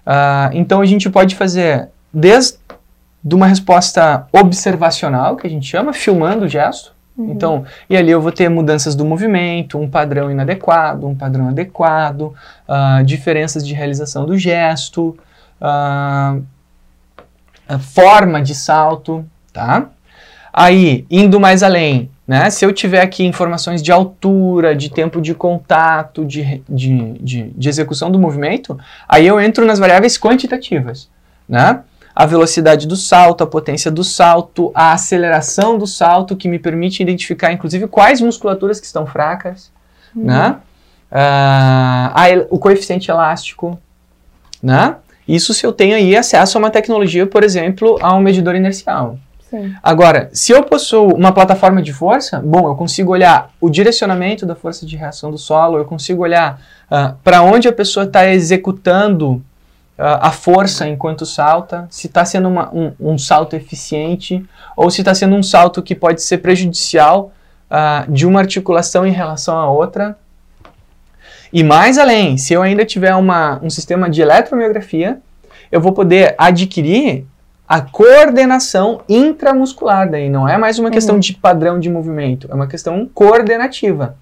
Uh, 0.07 0.55
então 0.55 0.81
a 0.81 0.87
gente 0.87 1.11
pode 1.11 1.37
fazer 1.37 1.91
desde 2.11 2.57
uma 3.31 3.47
resposta 3.47 4.27
observacional, 4.33 5.37
que 5.37 5.47
a 5.47 5.51
gente 5.51 5.67
chama, 5.67 5.93
filmando 5.93 6.47
o 6.47 6.49
gesto. 6.49 6.95
Uhum. 7.19 7.33
Então, 7.33 7.65
e 7.91 7.99
ali 7.99 8.11
eu 8.11 8.23
vou 8.23 8.33
ter 8.33 8.49
mudanças 8.49 8.95
do 8.95 9.05
movimento, 9.05 9.79
um 9.79 9.91
padrão 9.91 10.31
inadequado, 10.31 11.07
um 11.07 11.15
padrão 11.15 11.49
adequado, 11.49 12.33
uh, 12.67 13.05
diferenças 13.05 13.67
de 13.67 13.75
realização 13.75 14.25
do 14.25 14.39
gesto, 14.39 15.19
uh, 15.61 16.43
forma 17.79 18.43
de 18.43 18.55
salto, 18.55 19.25
tá? 19.53 19.89
Aí, 20.53 21.07
indo 21.11 21.39
mais 21.39 21.63
além, 21.63 22.11
né? 22.27 22.51
Se 22.51 22.65
eu 22.65 22.73
tiver 22.73 23.01
aqui 23.01 23.25
informações 23.25 23.83
de 23.83 23.93
altura, 23.93 24.75
de 24.75 24.91
tempo 24.91 25.21
de 25.21 25.35
contato, 25.35 26.25
de, 26.25 26.63
de, 26.69 27.13
de, 27.15 27.43
de 27.51 27.69
execução 27.69 28.11
do 28.11 28.19
movimento, 28.19 28.79
aí 29.09 29.27
eu 29.27 29.41
entro 29.41 29.65
nas 29.65 29.79
variáveis 29.79 30.19
quantitativas, 30.19 31.09
né? 31.49 31.81
A 32.15 32.27
velocidade 32.27 32.87
do 32.87 32.97
salto, 32.97 33.45
a 33.45 33.47
potência 33.47 33.91
do 33.91 34.03
salto, 34.03 34.73
a 34.75 34.93
aceleração 34.93 35.79
do 35.79 35.87
salto, 35.87 36.37
que 36.37 36.49
me 36.49 36.59
permite 36.59 37.03
identificar, 37.03 37.53
inclusive, 37.53 37.87
quais 37.87 38.21
musculaturas 38.21 38.81
que 38.81 38.87
estão 38.87 39.07
fracas, 39.07 39.73
uhum. 40.15 40.25
né? 40.25 40.57
Uh, 41.11 42.11
a, 42.15 42.25
o 42.51 42.59
coeficiente 42.59 43.11
elástico, 43.11 43.79
né? 44.63 44.97
Isso 45.35 45.55
se 45.55 45.65
eu 45.65 45.73
tenho 45.73 45.95
aí 45.95 46.17
acesso 46.17 46.57
a 46.57 46.61
uma 46.61 46.71
tecnologia, 46.71 47.25
por 47.25 47.45
exemplo, 47.45 47.97
a 48.03 48.15
um 48.15 48.21
medidor 48.21 48.57
inercial. 48.57 49.17
Sim. 49.49 49.75
Agora, 49.83 50.29
se 50.33 50.53
eu 50.53 50.63
possuo 50.65 51.15
uma 51.15 51.33
plataforma 51.33 51.81
de 51.81 51.93
força, 51.93 52.41
bom, 52.41 52.69
eu 52.69 52.75
consigo 52.75 53.13
olhar 53.13 53.51
o 53.61 53.71
direcionamento 53.71 54.45
da 54.45 54.57
força 54.57 54.85
de 54.85 54.97
reação 54.97 55.31
do 55.31 55.39
solo, 55.39 55.79
eu 55.79 55.85
consigo 55.85 56.23
olhar 56.23 56.55
uh, 56.55 56.95
ah, 56.95 57.15
para 57.23 57.43
onde 57.43 57.69
a 57.69 57.73
pessoa 57.73 58.07
está 58.07 58.29
executando 58.29 59.35
uh, 59.35 59.43
a 59.99 60.33
força 60.33 60.89
enquanto 60.89 61.25
salta, 61.25 61.87
se 61.91 62.09
está 62.09 62.25
sendo 62.25 62.49
uma, 62.49 62.73
um, 62.73 62.93
um, 62.99 63.19
salto 63.19 63.55
eficiente 63.55 64.45
ou 64.77 64.91
se 64.91 65.01
está 65.01 65.15
sendo 65.15 65.37
um 65.37 65.43
salto 65.43 65.83
que 65.83 65.95
pode 65.95 66.23
ser 66.23 66.39
prejudicial 66.39 67.33
uh, 67.71 68.11
de 68.11 68.27
uma 68.27 68.41
articulação 68.41 69.07
em 69.07 69.13
relação 69.13 69.57
à 69.57 69.71
outra. 69.71 70.17
E 71.53 71.65
mais 71.65 71.99
além, 71.99 72.37
se 72.37 72.53
eu 72.53 72.63
ainda 72.63 72.85
tiver 72.85 73.15
uma, 73.15 73.59
um 73.63 73.69
sistema 73.69 74.09
de 74.09 74.23
eletromiografia, 74.23 75.21
eu 75.71 75.81
vou 75.81 75.93
poder 75.93 76.35
adquirir 76.39 77.27
a 77.69 77.81
coordenação 77.81 79.01
intramuscular 79.09 80.11
daí, 80.11 80.29
não 80.29 80.49
é 80.49 80.59
mais 80.59 80.79
uma 80.79 80.89
uhum. 80.89 80.93
questão 80.95 81.19
de 81.21 81.35
padrão 81.35 81.79
de 81.79 81.89
movimento, 81.89 82.49
é 82.51 82.55
uma 82.55 82.67
questão 82.67 83.09
coordenativa, 83.15 84.17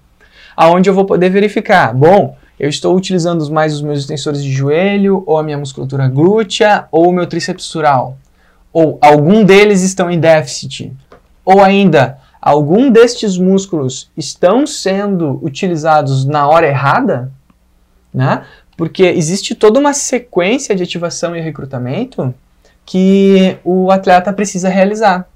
aonde 0.55 0.87
eu 0.87 0.93
vou 0.93 1.05
poder 1.05 1.29
verificar, 1.29 1.93
bom, 1.93 2.37
eu 2.59 2.69
estou 2.69 2.95
utilizando 2.95 3.49
mais 3.51 3.73
os 3.73 3.81
meus 3.81 3.99
extensores 3.99 4.43
de 4.43 4.51
joelho, 4.51 5.23
ou 5.25 5.37
a 5.37 5.43
minha 5.43 5.57
musculatura 5.57 6.07
glútea, 6.07 6.87
ou 6.91 7.09
o 7.09 7.13
meu 7.13 7.25
tríceps 7.25 7.63
sural, 7.63 8.17
ou 8.73 8.99
algum 9.01 9.43
deles 9.43 9.81
estão 9.81 10.11
em 10.11 10.19
déficit, 10.19 10.93
ou 11.45 11.63
ainda, 11.63 12.19
algum 12.41 12.89
destes 12.89 13.37
músculos 13.37 14.09
estão 14.15 14.65
sendo 14.65 15.39
utilizados 15.43 16.25
na 16.25 16.47
hora 16.47 16.67
errada, 16.67 17.31
né? 18.13 18.43
Porque 18.77 19.03
existe 19.03 19.53
toda 19.55 19.79
uma 19.79 19.93
sequência 19.93 20.75
de 20.75 20.83
ativação 20.83 21.35
e 21.35 21.41
recrutamento 21.41 22.33
que 22.85 23.57
o 23.63 23.91
atleta 23.91 24.31
precisa 24.31 24.69
realizar, 24.69 25.27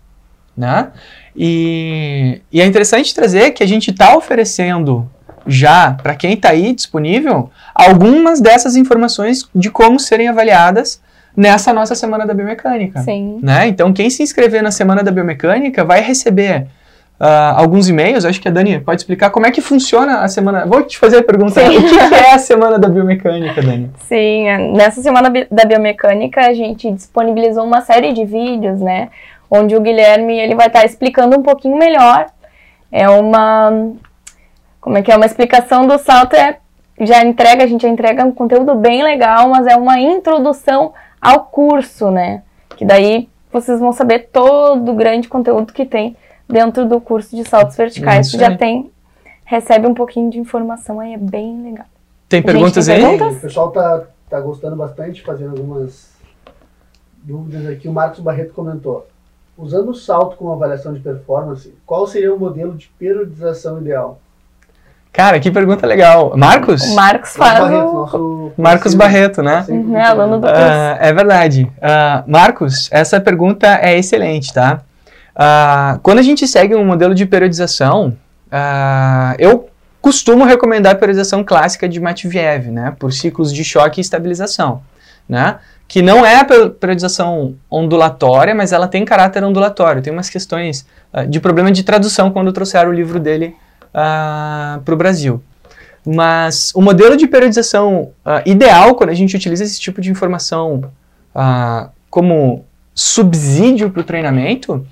né? 0.55 0.91
E, 1.35 2.41
e 2.51 2.61
é 2.61 2.65
interessante 2.65 3.13
trazer 3.13 3.51
que 3.51 3.63
a 3.63 3.67
gente 3.67 3.91
está 3.91 4.15
oferecendo 4.15 5.09
já 5.45 5.91
para 6.01 6.15
quem 6.15 6.33
está 6.33 6.49
aí 6.49 6.73
disponível 6.73 7.51
algumas 7.75 8.39
dessas 8.39 8.75
informações 8.75 9.47
de 9.53 9.69
como 9.69 9.99
serem 9.99 10.29
avaliadas 10.29 11.01
nessa 11.35 11.73
nossa 11.73 11.95
semana 11.95 12.25
da 12.25 12.33
biomecânica. 12.33 13.01
Sim. 13.01 13.39
Né? 13.41 13.67
Então 13.67 13.91
quem 13.91 14.09
se 14.09 14.23
inscrever 14.23 14.63
na 14.63 14.71
semana 14.71 15.03
da 15.03 15.11
biomecânica 15.11 15.83
vai 15.83 16.01
receber 16.01 16.67
Uh, 17.23 17.55
alguns 17.55 17.87
e-mails. 17.87 18.25
Acho 18.25 18.41
que 18.41 18.49
a 18.49 18.51
Dani 18.51 18.81
pode 18.81 18.99
explicar 18.99 19.29
como 19.29 19.45
é 19.45 19.51
que 19.51 19.61
funciona 19.61 20.19
a 20.19 20.27
semana. 20.27 20.65
Vou 20.65 20.83
te 20.83 20.97
fazer 20.97 21.19
a 21.19 21.23
pergunta: 21.23 21.61
Sim. 21.61 21.77
o 21.77 21.81
que, 21.87 22.15
é 22.15 22.33
a 22.33 22.37
semana 22.37 22.77
da 22.77 22.89
biomecânica, 22.89 23.61
Dani? 23.61 23.89
Sim, 23.99 24.49
é, 24.49 24.57
nessa 24.57 25.01
semana 25.01 25.31
da 25.49 25.63
biomecânica 25.63 26.41
a 26.41 26.53
gente 26.53 26.91
disponibilizou 26.91 27.63
uma 27.63 27.79
série 27.79 28.11
de 28.11 28.25
vídeos, 28.25 28.81
né? 28.81 29.07
Onde 29.49 29.73
o 29.73 29.79
Guilherme 29.79 30.37
ele 30.37 30.53
vai 30.53 30.67
estar 30.67 30.83
explicando 30.83 31.39
um 31.39 31.41
pouquinho 31.41 31.77
melhor. 31.77 32.25
É 32.91 33.07
uma. 33.07 33.71
Como 34.81 34.97
é 34.97 35.01
que 35.01 35.09
é? 35.09 35.15
Uma 35.15 35.25
explicação 35.25 35.87
do 35.87 35.97
salto. 35.99 36.35
É, 36.35 36.57
já 36.99 37.23
entrega, 37.23 37.63
a 37.63 37.67
gente 37.67 37.83
já 37.83 37.87
entrega 37.87 38.25
um 38.25 38.33
conteúdo 38.33 38.75
bem 38.75 39.01
legal, 39.01 39.47
mas 39.47 39.65
é 39.65 39.77
uma 39.77 39.97
introdução 39.97 40.91
ao 41.21 41.45
curso, 41.45 42.11
né? 42.11 42.41
Que 42.75 42.83
daí 42.83 43.29
vocês 43.49 43.79
vão 43.79 43.93
saber 43.93 44.27
todo 44.29 44.91
o 44.91 44.95
grande 44.95 45.29
conteúdo 45.29 45.71
que 45.71 45.85
tem 45.85 46.17
dentro 46.47 46.85
do 46.85 46.99
curso 46.99 47.35
de 47.35 47.47
saltos 47.47 47.75
verticais. 47.75 48.27
Isso 48.27 48.37
já 48.37 48.55
tem, 48.55 48.91
recebe 49.45 49.87
um 49.87 49.93
pouquinho 49.93 50.29
de 50.29 50.39
informação 50.39 50.99
aí, 50.99 51.13
é 51.13 51.17
bem 51.17 51.61
legal. 51.61 51.85
Tem 52.29 52.41
perguntas 52.41 52.85
Gente, 52.85 52.95
tem 52.97 53.05
aí? 53.05 53.17
Perguntas? 53.17 53.37
O 53.37 53.41
pessoal 53.41 53.71
tá, 53.71 54.03
tá 54.29 54.39
gostando 54.39 54.75
bastante, 54.75 55.21
fazendo 55.21 55.51
algumas 55.51 56.11
dúvidas 57.21 57.67
aqui. 57.67 57.87
O 57.87 57.93
Marcos 57.93 58.19
Barreto 58.19 58.53
comentou. 58.53 59.07
Usando 59.55 59.89
o 59.89 59.95
salto 59.95 60.35
como 60.35 60.51
avaliação 60.51 60.93
de 60.93 60.99
performance, 60.99 61.73
qual 61.85 62.07
seria 62.07 62.33
o 62.33 62.39
modelo 62.39 62.75
de 62.75 62.87
periodização 62.97 63.79
ideal? 63.79 64.19
Cara, 65.11 65.39
que 65.39 65.51
pergunta 65.51 65.85
legal. 65.85 66.35
Marcos? 66.35 66.81
O 66.81 66.95
Marcos 66.95 67.35
faz 67.35 67.59
Barreto, 67.59 67.93
nosso 67.93 68.51
Marcos 68.57 68.93
Barreto, 68.95 69.43
né? 69.43 69.63
Uhum, 69.69 69.95
é 69.95 70.03
aluno 70.03 70.39
do 70.39 70.47
curso. 70.47 70.59
Uh, 70.59 70.97
é 70.99 71.13
verdade. 71.13 71.71
Uh, 71.77 72.31
Marcos, 72.31 72.89
essa 72.91 73.21
pergunta 73.21 73.67
é 73.79 73.95
excelente, 73.95 74.51
tá? 74.51 74.81
Uh, 75.35 75.99
quando 76.03 76.19
a 76.19 76.21
gente 76.21 76.47
segue 76.47 76.75
um 76.75 76.85
modelo 76.85 77.15
de 77.15 77.25
periodização, 77.25 78.15
uh, 78.47 79.35
eu 79.39 79.67
costumo 79.99 80.43
recomendar 80.43 80.93
a 80.93 80.95
periodização 80.95 81.43
clássica 81.43 81.89
de 81.89 81.99
Matveev, 81.99 82.69
né, 82.69 82.95
por 82.99 83.11
ciclos 83.11 83.51
de 83.51 83.63
choque 83.63 83.99
e 83.99 84.01
estabilização, 84.01 84.83
né, 85.27 85.57
que 85.87 86.01
não 86.01 86.25
é 86.25 86.39
a 86.39 86.45
periodização 86.45 87.55
ondulatória, 87.69 88.53
mas 88.53 88.71
ela 88.71 88.87
tem 88.87 89.03
caráter 89.03 89.43
ondulatório. 89.43 90.01
Tem 90.01 90.13
umas 90.13 90.29
questões 90.29 90.85
uh, 91.11 91.25
de 91.25 91.39
problema 91.39 91.71
de 91.71 91.83
tradução 91.83 92.29
quando 92.31 92.53
trouxeram 92.53 92.91
o 92.91 92.93
livro 92.93 93.19
dele 93.19 93.55
para 93.91 94.81
o 94.91 94.95
Brasil. 94.95 95.39
Mas 96.03 96.71
o 96.73 96.81
modelo 96.81 97.15
de 97.15 97.27
periodização 97.27 98.09
ideal, 98.43 98.95
quando 98.95 99.11
a 99.11 99.13
gente 99.13 99.35
utiliza 99.35 99.63
esse 99.63 99.79
tipo 99.79 100.01
de 100.01 100.09
informação 100.09 100.91
como 102.09 102.65
subsídio 102.95 103.91
para 103.91 104.01
o 104.01 104.03
treinamento, 104.03 104.83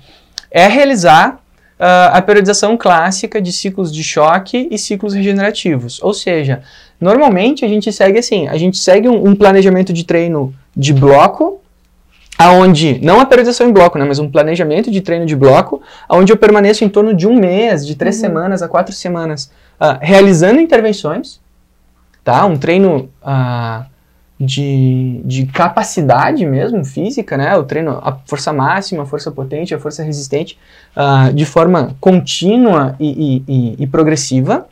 é 0.52 0.66
realizar 0.68 1.42
uh, 1.80 2.12
a 2.12 2.22
periodização 2.22 2.76
clássica 2.76 3.40
de 3.40 3.52
ciclos 3.52 3.92
de 3.92 4.04
choque 4.04 4.68
e 4.70 4.78
ciclos 4.78 5.14
regenerativos. 5.14 6.00
Ou 6.02 6.12
seja, 6.12 6.62
normalmente 7.00 7.64
a 7.64 7.68
gente 7.68 7.90
segue 7.92 8.18
assim, 8.18 8.46
a 8.48 8.56
gente 8.56 8.78
segue 8.78 9.08
um, 9.08 9.28
um 9.28 9.34
planejamento 9.34 9.92
de 9.92 10.04
treino 10.04 10.54
de 10.76 10.92
bloco, 10.92 11.60
aonde 12.38 12.98
não 13.02 13.20
a 13.20 13.26
periodização 13.26 13.68
em 13.68 13.72
bloco, 13.72 13.98
né, 13.98 14.04
mas 14.04 14.18
um 14.18 14.30
planejamento 14.30 14.90
de 14.90 15.00
treino 15.00 15.26
de 15.26 15.36
bloco, 15.36 15.82
aonde 16.08 16.32
eu 16.32 16.36
permaneço 16.36 16.84
em 16.84 16.88
torno 16.88 17.14
de 17.14 17.26
um 17.26 17.34
mês, 17.34 17.86
de 17.86 17.94
três 17.94 18.16
uhum. 18.16 18.20
semanas 18.20 18.62
a 18.62 18.68
quatro 18.68 18.94
semanas, 18.94 19.50
uh, 19.80 19.98
realizando 20.00 20.60
intervenções, 20.60 21.40
tá? 22.22 22.44
Um 22.46 22.56
treino 22.56 23.10
uh, 23.22 23.91
de, 24.44 25.20
de 25.24 25.46
capacidade 25.46 26.44
mesmo, 26.44 26.84
física, 26.84 27.36
né? 27.36 27.54
Eu 27.54 27.62
treino 27.62 27.92
a 28.02 28.18
força 28.26 28.52
máxima, 28.52 29.04
a 29.04 29.06
força 29.06 29.30
potente, 29.30 29.74
a 29.74 29.78
força 29.78 30.02
resistente 30.02 30.58
uh, 30.96 31.32
de 31.32 31.44
forma 31.44 31.94
contínua 32.00 32.96
e, 32.98 33.42
e, 33.46 33.76
e, 33.78 33.86
progressiva, 33.86 34.66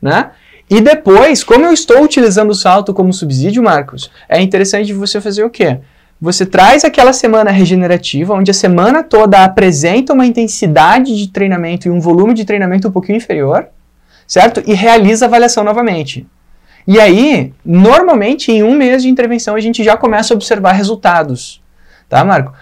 né? 0.00 0.30
E 0.70 0.80
depois, 0.80 1.44
como 1.44 1.66
eu 1.66 1.72
estou 1.72 2.02
utilizando 2.02 2.50
o 2.50 2.54
salto 2.54 2.94
como 2.94 3.12
subsídio, 3.12 3.62
Marcos, 3.62 4.10
é 4.26 4.40
interessante 4.40 4.92
você 4.94 5.20
fazer 5.20 5.44
o 5.44 5.50
quê? 5.50 5.80
Você 6.18 6.46
traz 6.46 6.82
aquela 6.82 7.12
semana 7.12 7.50
regenerativa, 7.50 8.32
onde 8.32 8.50
a 8.50 8.54
semana 8.54 9.02
toda 9.02 9.44
apresenta 9.44 10.14
uma 10.14 10.24
intensidade 10.24 11.14
de 11.14 11.28
treinamento 11.28 11.86
e 11.86 11.90
um 11.90 12.00
volume 12.00 12.32
de 12.32 12.46
treinamento 12.46 12.88
um 12.88 12.92
pouquinho 12.92 13.16
inferior, 13.16 13.66
certo? 14.26 14.62
E 14.66 14.72
realiza 14.72 15.26
a 15.26 15.28
avaliação 15.28 15.64
novamente. 15.64 16.26
E 16.86 16.98
aí, 16.98 17.52
normalmente, 17.64 18.50
em 18.50 18.62
um 18.62 18.74
mês 18.74 19.02
de 19.02 19.08
intervenção, 19.08 19.54
a 19.54 19.60
gente 19.60 19.84
já 19.84 19.96
começa 19.96 20.34
a 20.34 20.36
observar 20.36 20.72
resultados. 20.72 21.62
Tá, 22.08 22.24
Marco? 22.24 22.52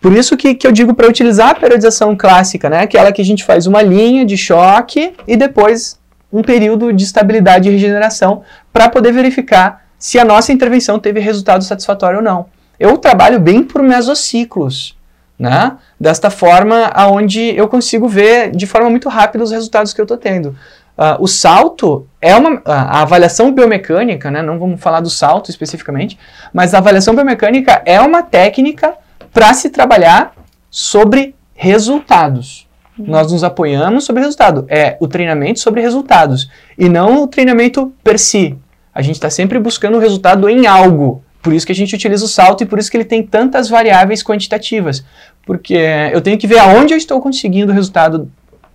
Por 0.00 0.12
isso 0.12 0.36
que, 0.36 0.54
que 0.54 0.66
eu 0.66 0.72
digo 0.72 0.94
para 0.94 1.08
utilizar 1.08 1.50
a 1.50 1.54
periodização 1.54 2.14
clássica, 2.14 2.68
né? 2.68 2.82
Aquela 2.82 3.10
que 3.10 3.22
a 3.22 3.24
gente 3.24 3.42
faz 3.42 3.66
uma 3.66 3.82
linha 3.82 4.24
de 4.24 4.36
choque 4.36 5.14
e 5.26 5.36
depois 5.36 5.98
um 6.30 6.42
período 6.42 6.92
de 6.92 7.04
estabilidade 7.04 7.68
e 7.68 7.72
regeneração 7.72 8.42
para 8.72 8.88
poder 8.88 9.12
verificar 9.12 9.84
se 9.98 10.18
a 10.18 10.24
nossa 10.24 10.52
intervenção 10.52 10.98
teve 10.98 11.20
resultado 11.20 11.64
satisfatório 11.64 12.18
ou 12.18 12.22
não. 12.22 12.46
Eu 12.78 12.98
trabalho 12.98 13.40
bem 13.40 13.62
por 13.62 13.82
mesociclos, 13.82 14.94
né? 15.38 15.72
Desta 15.98 16.28
forma, 16.28 16.90
aonde 16.92 17.56
eu 17.56 17.66
consigo 17.68 18.06
ver 18.06 18.50
de 18.50 18.66
forma 18.66 18.90
muito 18.90 19.08
rápida 19.08 19.42
os 19.42 19.50
resultados 19.50 19.94
que 19.94 20.00
eu 20.00 20.04
estou 20.04 20.18
tendo. 20.18 20.54
Uh, 20.96 21.20
o 21.20 21.26
salto 21.26 22.06
é 22.20 22.34
uma. 22.36 22.62
A 22.64 23.02
avaliação 23.02 23.52
biomecânica, 23.52 24.30
né? 24.30 24.42
Não 24.42 24.58
vamos 24.58 24.80
falar 24.80 25.00
do 25.00 25.10
salto 25.10 25.50
especificamente, 25.50 26.18
mas 26.52 26.72
a 26.72 26.78
avaliação 26.78 27.14
biomecânica 27.14 27.82
é 27.84 28.00
uma 28.00 28.22
técnica 28.22 28.94
para 29.32 29.52
se 29.54 29.70
trabalhar 29.70 30.32
sobre 30.70 31.34
resultados. 31.54 32.68
Uhum. 32.96 33.06
Nós 33.08 33.32
nos 33.32 33.42
apoiamos 33.42 34.04
sobre 34.04 34.22
resultado. 34.22 34.64
É 34.68 34.96
o 35.00 35.08
treinamento 35.08 35.58
sobre 35.58 35.80
resultados. 35.80 36.48
E 36.78 36.88
não 36.88 37.22
o 37.22 37.26
treinamento 37.26 37.92
per 38.02 38.18
si. 38.18 38.56
A 38.94 39.02
gente 39.02 39.16
está 39.16 39.28
sempre 39.28 39.58
buscando 39.58 39.96
o 39.96 40.00
resultado 40.00 40.48
em 40.48 40.66
algo. 40.66 41.24
Por 41.42 41.52
isso 41.52 41.66
que 41.66 41.72
a 41.72 41.74
gente 41.74 41.94
utiliza 41.94 42.24
o 42.24 42.28
salto 42.28 42.62
e 42.62 42.66
por 42.66 42.78
isso 42.78 42.90
que 42.90 42.96
ele 42.96 43.04
tem 43.04 43.22
tantas 43.22 43.68
variáveis 43.68 44.22
quantitativas. 44.22 45.04
Porque 45.44 45.76
eu 46.12 46.20
tenho 46.20 46.38
que 46.38 46.46
ver 46.46 46.58
aonde 46.58 46.94
eu 46.94 46.98
estou 46.98 47.20
conseguindo 47.20 47.72
o 47.72 47.74
resultado 47.74 48.30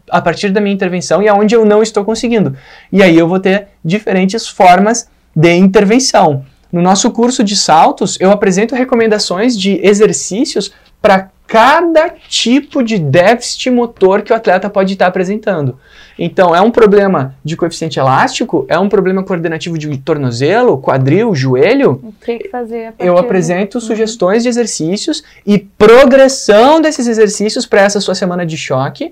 a 0.10 0.22
partir 0.22 0.50
da 0.50 0.62
minha 0.62 0.74
intervenção 0.74 1.22
e 1.22 1.28
aonde 1.28 1.56
eu 1.56 1.66
não 1.66 1.82
estou 1.82 2.04
conseguindo. 2.04 2.56
E 2.92 3.01
aí 3.01 3.18
eu 3.18 3.28
vou 3.28 3.39
ter 3.39 3.68
diferentes 3.84 4.48
formas 4.48 5.10
de 5.36 5.54
intervenção. 5.54 6.46
No 6.72 6.82
nosso 6.82 7.10
curso 7.12 7.44
de 7.44 7.56
saltos, 7.56 8.18
eu 8.20 8.32
apresento 8.32 8.75
recomendações 8.75 9.58
de 9.58 9.80
exercícios 9.84 10.72
para 11.01 11.30
cada 11.48 12.12
tipo 12.28 12.84
de 12.84 13.00
déficit 13.00 13.72
motor 13.72 14.22
que 14.22 14.32
o 14.32 14.36
atleta 14.36 14.70
pode 14.70 14.94
estar 14.94 15.08
apresentando. 15.08 15.80
Então, 16.18 16.56
é 16.56 16.62
um 16.62 16.70
problema 16.70 17.34
de 17.44 17.58
coeficiente 17.58 17.98
elástico? 17.98 18.68
É 18.70 18.78
um 18.78 18.88
problema 18.88 19.24
coordenativo 19.24 19.75
de 19.75 19.98
tornozelo, 19.98 20.78
quadril, 20.78 21.34
joelho? 21.34 22.00
O 22.04 22.13
que 22.24 22.50
fazer? 22.50 22.94
Eu 23.00 23.18
apresento 23.18 23.80
uhum. 23.80 23.82
sugestões 23.82 24.44
de 24.44 24.50
exercícios 24.50 25.24
e 25.44 25.58
progressão 25.58 26.80
desses 26.80 27.08
exercícios 27.08 27.66
para 27.66 27.82
essa 27.82 28.00
sua 28.00 28.13
semana 28.13 28.46
de 28.46 28.56
choque, 28.56 29.12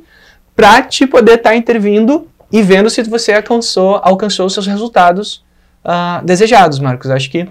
para 0.58 0.82
te 0.82 1.06
poder 1.06 1.36
estar 1.36 1.52
tá 1.52 1.56
intervindo 1.56 2.28
e 2.52 2.64
vendo 2.64 2.90
se 2.90 3.04
você 3.04 3.34
alcançou, 3.34 4.02
alcançou 4.04 4.48
os 4.48 4.54
seus 4.54 4.66
resultados 4.66 5.46
uh, 5.86 6.26
desejados, 6.26 6.80
Marcos. 6.80 7.12
Acho 7.12 7.30
que 7.30 7.48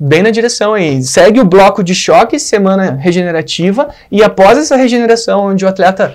bem 0.00 0.22
na 0.22 0.30
direção 0.30 0.72
aí. 0.72 1.02
Segue 1.02 1.40
o 1.40 1.44
bloco 1.44 1.84
de 1.84 1.94
choque, 1.94 2.38
semana 2.38 2.92
regenerativa, 2.92 3.90
e 4.10 4.22
após 4.22 4.56
essa 4.56 4.76
regeneração, 4.76 5.46
onde 5.46 5.66
o 5.66 5.68
atleta 5.68 6.14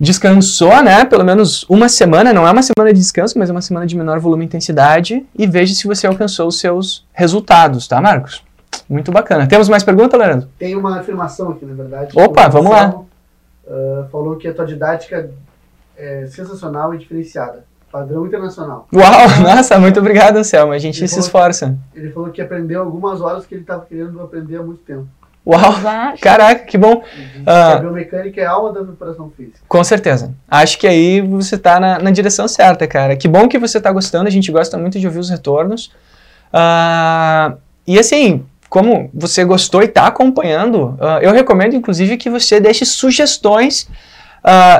descansou, 0.00 0.82
né, 0.82 1.04
pelo 1.04 1.22
menos 1.22 1.64
uma 1.68 1.88
semana, 1.88 2.32
não 2.32 2.48
é 2.48 2.50
uma 2.50 2.62
semana 2.62 2.92
de 2.92 2.98
descanso, 2.98 3.38
mas 3.38 3.50
é 3.50 3.52
uma 3.52 3.60
semana 3.60 3.86
de 3.86 3.94
menor 3.94 4.18
volume 4.18 4.44
e 4.44 4.46
intensidade, 4.46 5.24
e 5.36 5.46
veja 5.46 5.74
se 5.74 5.86
você 5.86 6.06
alcançou 6.06 6.48
os 6.48 6.58
seus 6.58 7.06
resultados, 7.12 7.86
tá, 7.86 8.00
Marcos? 8.00 8.42
Muito 8.88 9.12
bacana. 9.12 9.46
Temos 9.46 9.68
mais 9.68 9.82
pergunta, 9.82 10.16
Leandro? 10.16 10.48
Tem 10.58 10.74
uma 10.74 10.98
afirmação 10.98 11.50
aqui, 11.50 11.66
na 11.66 11.74
verdade. 11.74 12.18
Opa, 12.18 12.48
vamos 12.48 12.70
lá. 12.70 12.94
Uh, 13.66 14.08
falou 14.10 14.36
que 14.36 14.48
a 14.48 14.54
tua 14.54 14.66
didática 14.66 15.30
é 15.96 16.26
sensacional 16.26 16.94
e 16.94 16.98
diferenciada. 16.98 17.64
Padrão 17.90 18.26
internacional. 18.26 18.88
Uau, 18.92 19.28
nossa, 19.44 19.78
muito 19.78 20.00
obrigado, 20.00 20.36
Anselmo. 20.36 20.72
A 20.72 20.78
gente 20.78 21.00
ele 21.00 21.08
se 21.08 21.20
esforça. 21.20 21.76
ele 21.94 22.10
falou 22.10 22.30
que 22.30 22.40
aprendeu 22.40 22.80
algumas 22.80 23.20
horas 23.20 23.44
que 23.44 23.54
ele 23.54 23.62
estava 23.62 23.84
querendo 23.84 24.20
aprender 24.20 24.56
há 24.56 24.62
muito 24.62 24.82
tempo. 24.82 25.06
Uau! 25.44 25.60
Caraca, 26.20 26.64
que 26.64 26.78
bom! 26.78 26.98
Uh, 26.98 27.50
a 27.50 27.76
biomecânica 27.76 28.40
é 28.40 28.46
a 28.46 28.52
alma 28.52 28.72
da 28.72 28.84
preparação 28.84 29.30
física. 29.36 29.58
Com 29.68 29.82
certeza. 29.82 30.32
Acho 30.48 30.78
que 30.78 30.86
aí 30.86 31.20
você 31.20 31.56
está 31.56 31.80
na, 31.80 31.98
na, 31.98 32.10
direção 32.12 32.46
certa, 32.46 32.86
cara. 32.86 33.16
Que 33.16 33.26
bom 33.26 33.48
que 33.48 33.58
você 33.58 33.78
está 33.78 33.90
gostando, 33.90 34.28
a 34.28 34.30
gente 34.30 34.50
gosta 34.52 34.78
muito 34.78 35.00
de 35.00 35.06
ouvir 35.06 35.18
os 35.18 35.28
retornos. 35.28 35.86
Uh, 36.54 37.58
e 37.86 37.98
assim, 37.98 38.46
como 38.72 39.10
você 39.12 39.44
gostou 39.44 39.82
e 39.82 39.84
está 39.84 40.06
acompanhando, 40.06 40.96
uh, 40.98 41.20
eu 41.20 41.30
recomendo 41.30 41.76
inclusive 41.76 42.16
que 42.16 42.30
você 42.30 42.58
deixe 42.58 42.86
sugestões, 42.86 43.86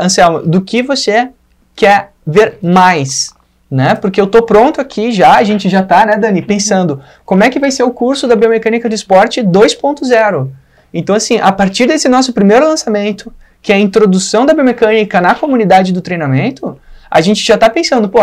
Anselmo, 0.01 0.39
do 0.39 0.63
que 0.63 0.83
você 0.83 1.29
quer 1.77 2.13
ver 2.27 2.57
mais, 2.63 3.35
né? 3.71 3.95
Porque 3.95 4.19
eu 4.19 4.27
tô 4.27 4.45
pronto 4.45 4.81
aqui 4.81 5.13
já, 5.13 5.37
a 5.37 5.45
gente 5.45 5.69
já 5.69 5.83
tá, 5.83 6.07
né, 6.07 6.17
Dani, 6.17 6.41
pensando 6.41 7.03
como 7.23 7.45
é 7.45 7.51
que 7.51 7.61
vai 7.61 7.71
ser 7.71 7.83
o 7.83 7.91
curso 7.91 8.27
da 8.27 8.35
biomecânica 8.35 8.89
do 8.89 8.95
esporte 8.95 9.43
2.0. 9.43 10.49
Então, 10.95 11.15
assim, 11.15 11.39
a 11.39 11.53
partir 11.53 11.85
desse 11.85 12.09
nosso 12.09 12.33
primeiro 12.33 12.67
lançamento, 12.67 13.31
que 13.61 13.75
é 13.75 13.77
a 13.77 13.79
introdução 13.79 14.47
da 14.47 14.55
biomecânica 14.55 15.21
na 15.21 15.35
comunidade 15.35 15.93
do 15.93 16.01
treinamento, 16.01 16.79
a 17.11 17.21
gente 17.21 17.45
já 17.45 17.59
tá 17.59 17.69
pensando, 17.69 18.09
pô, 18.09 18.21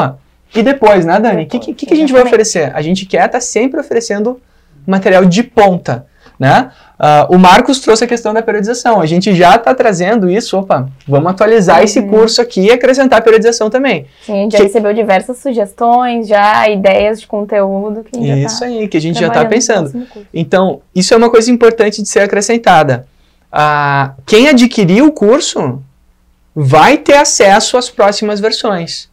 e 0.55 0.63
depois, 0.63 1.05
né, 1.05 1.19
Dani? 1.19 1.43
O 1.43 1.47
que, 1.47 1.59
que, 1.59 1.85
que, 1.85 1.93
a 1.93 1.97
gente 1.97 2.11
vai 2.11 2.23
oferecer? 2.23 2.75
A 2.75 2.81
gente 2.81 3.05
quer 3.05 3.27
estar 3.27 3.29
tá 3.29 3.39
sempre 3.39 3.79
oferecendo 3.79 4.41
material 4.85 5.25
de 5.25 5.43
ponta. 5.43 6.05
Né? 6.39 6.71
Uh, 6.97 7.35
o 7.35 7.37
Marcos 7.37 7.79
trouxe 7.79 8.05
a 8.05 8.07
questão 8.07 8.33
da 8.33 8.41
periodização. 8.41 9.01
A 9.01 9.05
gente 9.05 9.35
já 9.35 9.57
está 9.57 9.75
trazendo 9.75 10.29
isso. 10.29 10.57
Opa, 10.57 10.87
vamos 11.05 11.31
atualizar 11.31 11.79
uhum. 11.79 11.83
esse 11.83 12.01
curso 12.03 12.41
aqui 12.41 12.61
e 12.61 12.71
acrescentar 12.71 13.19
a 13.19 13.21
periodização 13.21 13.69
também. 13.69 14.05
Sim, 14.25 14.31
a 14.31 14.35
gente 14.35 14.51
que... 14.51 14.57
já 14.57 14.63
recebeu 14.63 14.93
diversas 14.93 15.37
sugestões, 15.39 16.29
já 16.29 16.69
ideias 16.69 17.19
de 17.19 17.27
conteúdo. 17.27 18.05
Que 18.05 18.17
isso 18.17 18.61
tá 18.61 18.67
aí, 18.67 18.87
que 18.87 18.95
a 18.95 19.01
gente 19.01 19.19
já 19.19 19.27
está 19.27 19.43
pensando. 19.43 20.07
Então, 20.33 20.81
isso 20.95 21.13
é 21.13 21.17
uma 21.17 21.29
coisa 21.29 21.51
importante 21.51 22.01
de 22.01 22.07
ser 22.07 22.21
acrescentada. 22.21 23.05
Uh, 23.51 24.13
quem 24.25 24.47
adquirir 24.47 25.01
o 25.01 25.11
curso 25.11 25.81
vai 26.55 26.97
ter 26.97 27.17
acesso 27.17 27.77
às 27.77 27.89
próximas 27.89 28.39
versões. 28.39 29.08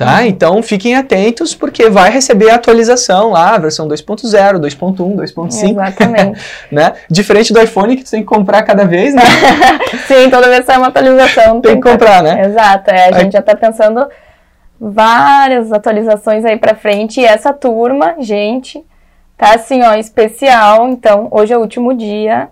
Tá? 0.00 0.20
Uhum. 0.20 0.26
Então 0.28 0.62
fiquem 0.62 0.96
atentos 0.96 1.54
porque 1.54 1.90
vai 1.90 2.10
receber 2.10 2.48
a 2.48 2.54
atualização 2.54 3.32
lá, 3.32 3.54
a 3.54 3.58
versão 3.58 3.86
2.0, 3.86 4.58
2.1, 4.58 4.96
2.5. 4.96 5.72
Exatamente. 5.72 6.40
né? 6.72 6.94
Diferente 7.10 7.52
do 7.52 7.60
iPhone 7.60 7.94
que 7.94 8.04
tu 8.04 8.10
tem 8.10 8.20
que 8.20 8.26
comprar 8.26 8.62
cada 8.62 8.86
vez, 8.86 9.12
né? 9.12 9.22
Sim, 10.08 10.30
toda 10.30 10.48
vez 10.48 10.64
sai 10.64 10.78
uma 10.78 10.86
atualização. 10.86 11.60
tem, 11.60 11.78
que 11.78 11.86
comprar, 11.86 12.22
né? 12.22 12.46
Exato, 12.46 12.90
é, 12.90 13.08
a 13.10 13.18
gente 13.20 13.32
já 13.32 13.40
está 13.40 13.54
pensando 13.54 14.08
várias 14.80 15.70
atualizações 15.70 16.46
aí 16.46 16.56
para 16.56 16.74
frente 16.74 17.20
e 17.20 17.24
essa 17.26 17.52
turma, 17.52 18.14
gente, 18.20 18.82
tá 19.36 19.54
assim, 19.54 19.82
ó, 19.82 19.92
especial. 19.96 20.88
Então, 20.88 21.28
hoje 21.30 21.52
é 21.52 21.58
o 21.58 21.60
último 21.60 21.92
dia 21.92 22.48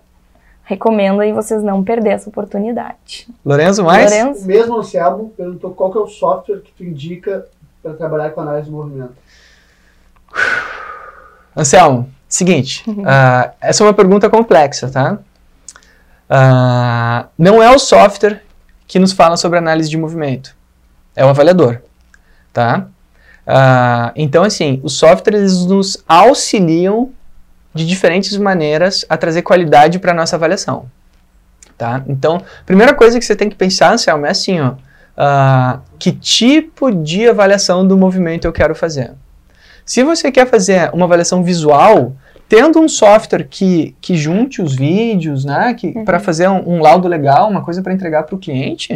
recomendo 0.68 1.22
aí 1.22 1.32
vocês 1.32 1.62
não 1.62 1.82
perder 1.82 2.10
essa 2.10 2.28
oportunidade. 2.28 3.26
Lorenzo, 3.42 3.82
mais? 3.82 4.12
Lorenzo? 4.12 4.44
O 4.44 4.46
mesmo 4.46 4.76
Anselmo 4.76 5.32
perguntou 5.34 5.70
qual 5.70 5.90
que 5.90 5.96
é 5.96 6.00
o 6.02 6.06
software 6.06 6.60
que 6.60 6.70
tu 6.72 6.84
indica 6.84 7.46
para 7.82 7.94
trabalhar 7.94 8.30
com 8.30 8.42
análise 8.42 8.66
de 8.66 8.72
movimento. 8.72 9.14
Anselmo, 11.56 12.10
seguinte, 12.28 12.84
uh, 12.86 13.50
essa 13.62 13.82
é 13.82 13.86
uma 13.86 13.94
pergunta 13.94 14.28
complexa, 14.28 14.90
tá? 14.90 15.18
Uh, 16.28 17.26
não 17.38 17.62
é 17.62 17.74
o 17.74 17.78
software 17.78 18.42
que 18.86 18.98
nos 18.98 19.12
fala 19.12 19.38
sobre 19.38 19.58
análise 19.58 19.88
de 19.88 19.96
movimento, 19.96 20.54
é 21.16 21.24
o 21.24 21.30
avaliador, 21.30 21.80
tá? 22.52 22.86
Uh, 23.46 24.12
então, 24.14 24.44
assim, 24.44 24.80
os 24.84 24.98
softwares 24.98 25.64
nos 25.64 26.04
auxiliam 26.06 27.10
de 27.74 27.86
diferentes 27.86 28.36
maneiras 28.36 29.04
a 29.08 29.16
trazer 29.16 29.42
qualidade 29.42 29.98
para 29.98 30.12
a 30.12 30.14
nossa 30.14 30.36
avaliação. 30.36 30.86
Tá? 31.76 32.02
Então, 32.08 32.42
primeira 32.66 32.92
coisa 32.92 33.18
que 33.18 33.24
você 33.24 33.36
tem 33.36 33.48
que 33.48 33.54
pensar, 33.54 33.92
Anselmo, 33.92 34.26
é 34.26 34.30
assim, 34.30 34.60
ó, 34.60 34.72
uh, 34.72 35.80
que 35.98 36.10
tipo 36.10 36.90
de 36.90 37.28
avaliação 37.28 37.86
do 37.86 37.96
movimento 37.96 38.46
eu 38.46 38.52
quero 38.52 38.74
fazer? 38.74 39.12
Se 39.84 40.02
você 40.02 40.30
quer 40.32 40.46
fazer 40.46 40.90
uma 40.92 41.06
avaliação 41.06 41.42
visual, 41.42 42.14
tendo 42.48 42.80
um 42.80 42.88
software 42.88 43.44
que, 43.44 43.94
que 44.00 44.16
junte 44.16 44.60
os 44.60 44.74
vídeos, 44.74 45.44
né, 45.44 45.74
que, 45.74 45.88
uhum. 45.88 46.04
para 46.04 46.18
fazer 46.18 46.48
um, 46.48 46.76
um, 46.76 46.82
laudo 46.82 47.06
legal, 47.06 47.48
uma 47.48 47.62
coisa 47.62 47.82
para 47.82 47.92
entregar 47.92 48.24
para 48.24 48.34
o 48.34 48.38
cliente, 48.38 48.94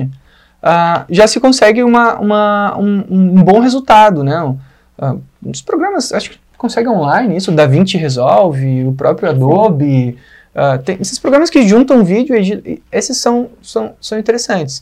uh, 0.63 1.05
já 1.09 1.27
se 1.27 1.39
consegue 1.39 1.83
uma, 1.83 2.19
uma 2.19 2.77
um, 2.79 3.05
um, 3.09 3.45
bom 3.45 3.61
resultado. 3.61 4.25
Né? 4.25 4.43
Uh, 4.43 5.23
os 5.45 5.63
programas, 5.63 6.13
acho 6.13 6.31
que 6.31 6.39
consegue 6.63 6.89
online 6.89 7.37
isso, 7.37 7.51
o 7.51 7.55
DaVinci 7.55 7.99
Resolve, 7.99 8.85
o 8.85 8.93
próprio 8.93 9.29
Adobe, 9.29 10.17
uh, 10.55 10.81
tem 10.81 10.97
esses 11.01 11.19
programas 11.19 11.51
que 11.51 11.67
juntam 11.67 12.05
vídeo, 12.05 12.37
esses 12.93 13.19
são, 13.19 13.51
são, 13.61 13.95
são 14.01 14.17
interessantes. 14.17 14.79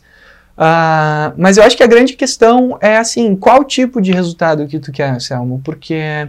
Uh, 0.59 1.33
mas 1.39 1.57
eu 1.57 1.65
acho 1.65 1.75
que 1.75 1.83
a 1.83 1.87
grande 1.87 2.13
questão 2.13 2.77
é 2.83 2.99
assim, 2.99 3.35
qual 3.35 3.65
tipo 3.65 3.99
de 3.99 4.13
resultado 4.13 4.67
que 4.67 4.79
tu 4.79 4.93
quer, 4.93 5.19
Selmo? 5.23 5.63
Porque 5.65 6.29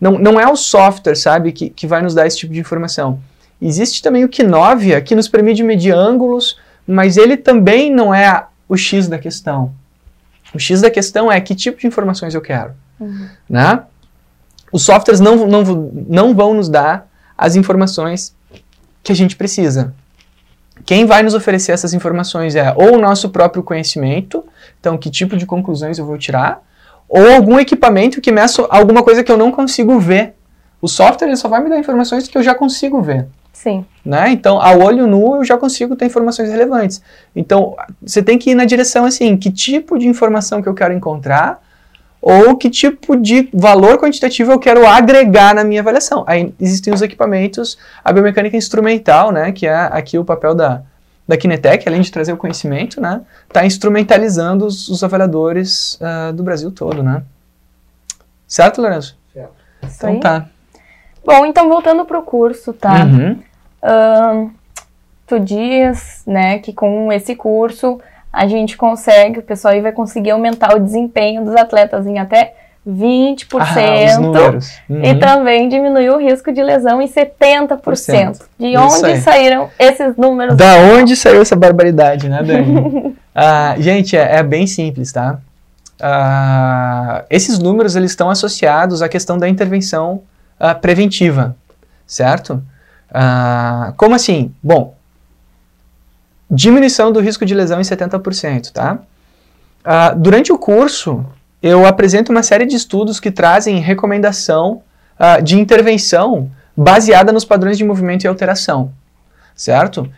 não, 0.00 0.12
não 0.12 0.38
é 0.38 0.46
o 0.48 0.54
software, 0.54 1.16
sabe, 1.16 1.50
que, 1.50 1.68
que 1.68 1.88
vai 1.88 2.00
nos 2.00 2.14
dar 2.14 2.24
esse 2.24 2.38
tipo 2.38 2.54
de 2.54 2.60
informação. 2.60 3.18
Existe 3.60 4.00
também 4.00 4.22
o 4.24 4.28
Kinovia, 4.28 5.00
que 5.00 5.16
nos 5.16 5.26
permite 5.26 5.64
medir 5.64 5.92
ângulos, 5.92 6.56
mas 6.86 7.16
ele 7.16 7.36
também 7.36 7.92
não 7.92 8.14
é 8.14 8.46
o 8.68 8.76
X 8.76 9.08
da 9.08 9.18
questão. 9.18 9.72
O 10.54 10.58
X 10.58 10.80
da 10.82 10.90
questão 10.90 11.32
é 11.32 11.40
que 11.40 11.52
tipo 11.52 11.80
de 11.80 11.86
informações 11.88 12.32
eu 12.32 12.40
quero. 12.40 12.72
Uhum. 13.00 13.26
Né? 13.50 13.82
Os 14.74 14.82
softwares 14.82 15.20
não, 15.20 15.46
não, 15.46 15.62
não 16.08 16.34
vão 16.34 16.52
nos 16.52 16.68
dar 16.68 17.06
as 17.38 17.54
informações 17.54 18.34
que 19.04 19.12
a 19.12 19.14
gente 19.14 19.36
precisa. 19.36 19.94
Quem 20.84 21.06
vai 21.06 21.22
nos 21.22 21.32
oferecer 21.32 21.70
essas 21.70 21.94
informações 21.94 22.56
é 22.56 22.74
ou 22.76 22.96
o 22.96 22.98
nosso 23.00 23.28
próprio 23.28 23.62
conhecimento, 23.62 24.44
então 24.80 24.98
que 24.98 25.08
tipo 25.08 25.36
de 25.36 25.46
conclusões 25.46 25.96
eu 25.96 26.04
vou 26.04 26.18
tirar, 26.18 26.60
ou 27.08 27.24
algum 27.34 27.60
equipamento 27.60 28.20
que 28.20 28.32
meça 28.32 28.66
alguma 28.68 29.04
coisa 29.04 29.22
que 29.22 29.30
eu 29.30 29.38
não 29.38 29.52
consigo 29.52 29.96
ver. 30.00 30.34
O 30.82 30.88
software 30.88 31.28
ele 31.28 31.36
só 31.36 31.46
vai 31.46 31.62
me 31.62 31.70
dar 31.70 31.78
informações 31.78 32.26
que 32.26 32.36
eu 32.36 32.42
já 32.42 32.52
consigo 32.52 33.00
ver. 33.00 33.28
Sim. 33.52 33.86
Né? 34.04 34.30
Então, 34.30 34.60
ao 34.60 34.82
olho 34.82 35.06
nu, 35.06 35.36
eu 35.36 35.44
já 35.44 35.56
consigo 35.56 35.94
ter 35.94 36.06
informações 36.06 36.50
relevantes. 36.50 37.00
Então, 37.36 37.76
você 38.02 38.24
tem 38.24 38.36
que 38.36 38.50
ir 38.50 38.54
na 38.56 38.64
direção 38.64 39.04
assim, 39.04 39.36
que 39.36 39.52
tipo 39.52 39.96
de 40.00 40.08
informação 40.08 40.60
que 40.60 40.68
eu 40.68 40.74
quero 40.74 40.92
encontrar, 40.92 41.62
ou 42.26 42.56
que 42.56 42.70
tipo 42.70 43.16
de 43.16 43.50
valor 43.52 43.98
quantitativo 43.98 44.50
eu 44.50 44.58
quero 44.58 44.86
agregar 44.86 45.54
na 45.54 45.62
minha 45.62 45.82
avaliação. 45.82 46.24
Aí 46.26 46.54
existem 46.58 46.90
os 46.90 47.02
equipamentos, 47.02 47.76
a 48.02 48.10
biomecânica 48.10 48.56
instrumental, 48.56 49.30
né, 49.30 49.52
que 49.52 49.66
é 49.66 49.74
aqui 49.74 50.18
o 50.18 50.24
papel 50.24 50.54
da, 50.54 50.80
da 51.28 51.36
Kinetec, 51.36 51.86
além 51.86 52.00
de 52.00 52.10
trazer 52.10 52.32
o 52.32 52.38
conhecimento, 52.38 52.98
né, 52.98 53.20
está 53.46 53.66
instrumentalizando 53.66 54.64
os, 54.64 54.88
os 54.88 55.04
avaliadores 55.04 56.00
uh, 56.00 56.32
do 56.32 56.42
Brasil 56.42 56.70
todo, 56.70 57.02
né. 57.02 57.22
Certo, 58.48 58.80
Lourenço? 58.80 59.18
Certo. 59.30 59.52
Então 59.82 60.18
tá. 60.18 60.46
Bom, 61.26 61.44
então 61.44 61.68
voltando 61.68 62.06
para 62.06 62.18
o 62.18 62.22
curso, 62.22 62.72
tá? 62.72 63.04
Uhum. 63.04 63.38
Ahn, 63.82 64.48
tu 65.26 65.38
diz, 65.38 66.22
né, 66.26 66.58
que 66.58 66.72
com 66.72 67.12
esse 67.12 67.36
curso 67.36 68.00
a 68.34 68.46
gente 68.46 68.76
consegue, 68.76 69.38
o 69.38 69.42
pessoal 69.42 69.74
aí 69.74 69.80
vai 69.80 69.92
conseguir 69.92 70.30
aumentar 70.32 70.74
o 70.76 70.80
desempenho 70.80 71.44
dos 71.44 71.54
atletas 71.56 72.06
em 72.06 72.18
até 72.18 72.54
20% 72.86 73.46
Ah, 73.58 74.18
números. 74.20 74.70
e 74.90 74.92
Uhum. 75.12 75.18
também 75.18 75.68
diminuir 75.70 76.10
o 76.10 76.18
risco 76.18 76.52
de 76.52 76.62
lesão 76.62 77.00
em 77.00 77.06
70%. 77.08 78.40
De 78.58 78.66
Isso 78.74 78.78
onde 78.98 79.06
aí. 79.06 79.20
saíram 79.22 79.70
esses 79.78 80.16
números? 80.16 80.56
Da 80.56 80.76
onde 80.76 81.16
saiu 81.16 81.40
essa 81.40 81.56
barbaridade, 81.56 82.28
né, 82.28 82.42
Dani? 82.42 83.16
Ah, 83.36 83.74
gente, 83.78 84.16
é, 84.16 84.36
é 84.36 84.42
bem 84.44 84.64
simples, 84.64 85.10
tá? 85.10 85.38
Ah, 86.00 87.24
esses 87.30 87.58
números 87.58 87.96
eles 87.96 88.10
estão 88.12 88.30
associados 88.30 89.02
à 89.02 89.08
questão 89.08 89.38
da 89.38 89.48
intervenção 89.48 90.22
ah, 90.60 90.74
preventiva, 90.74 91.56
certo? 92.06 92.62
Como 93.96 94.14
assim? 94.14 94.52
Bom, 94.62 94.94
diminuição 96.50 97.12
do 97.12 97.20
risco 97.20 97.44
de 97.44 97.54
lesão 97.54 97.80
em 97.80 97.84
70%, 97.84 98.70
tá? 98.72 98.98
Ah, 99.84 100.14
durante 100.14 100.52
o 100.52 100.58
curso, 100.58 101.24
eu 101.62 101.86
apresento 101.86 102.32
uma 102.32 102.42
série 102.42 102.66
de 102.66 102.76
estudos 102.76 103.20
que 103.20 103.30
trazem 103.30 103.80
recomendação 103.80 104.82
ah, 105.18 105.40
de 105.40 105.58
intervenção 105.58 106.50
baseada 106.76 107.32
nos 107.32 107.44
padrões 107.44 107.78
de 107.78 107.84
movimento 107.84 108.24
e 108.24 108.28
alteração, 108.28 108.92
certo? 109.54 110.08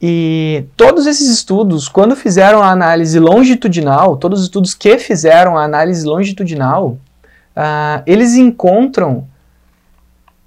E 0.00 0.64
todos 0.76 1.06
esses 1.06 1.28
estudos, 1.28 1.88
quando 1.88 2.14
fizeram 2.14 2.62
a 2.62 2.70
análise 2.70 3.18
longitudinal, 3.18 4.16
todos 4.16 4.40
os 4.40 4.46
estudos 4.46 4.72
que 4.74 4.96
fizeram 4.98 5.58
a 5.58 5.64
análise 5.64 6.06
longitudinal, 6.06 6.96
ah, 7.54 8.02
eles 8.06 8.34
encontram 8.34 9.26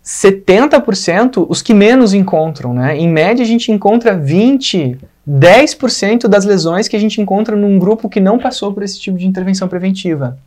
70% 0.03 1.45
os 1.47 1.61
que 1.61 1.73
menos 1.73 2.13
encontram, 2.13 2.73
né? 2.73 2.97
Em 2.97 3.07
média, 3.07 3.43
a 3.43 3.47
gente 3.47 3.71
encontra 3.71 4.15
20, 4.17 4.97
10% 5.27 6.27
das 6.27 6.45
lesões 6.45 6.87
que 6.87 6.95
a 6.95 6.99
gente 6.99 7.21
encontra 7.21 7.55
num 7.55 7.77
grupo 7.79 8.09
que 8.09 8.19
não 8.19 8.37
passou 8.39 8.73
por 8.73 8.83
esse 8.83 8.99
tipo 8.99 9.17
de 9.17 9.27
intervenção 9.27 9.67
preventiva. 9.67 10.37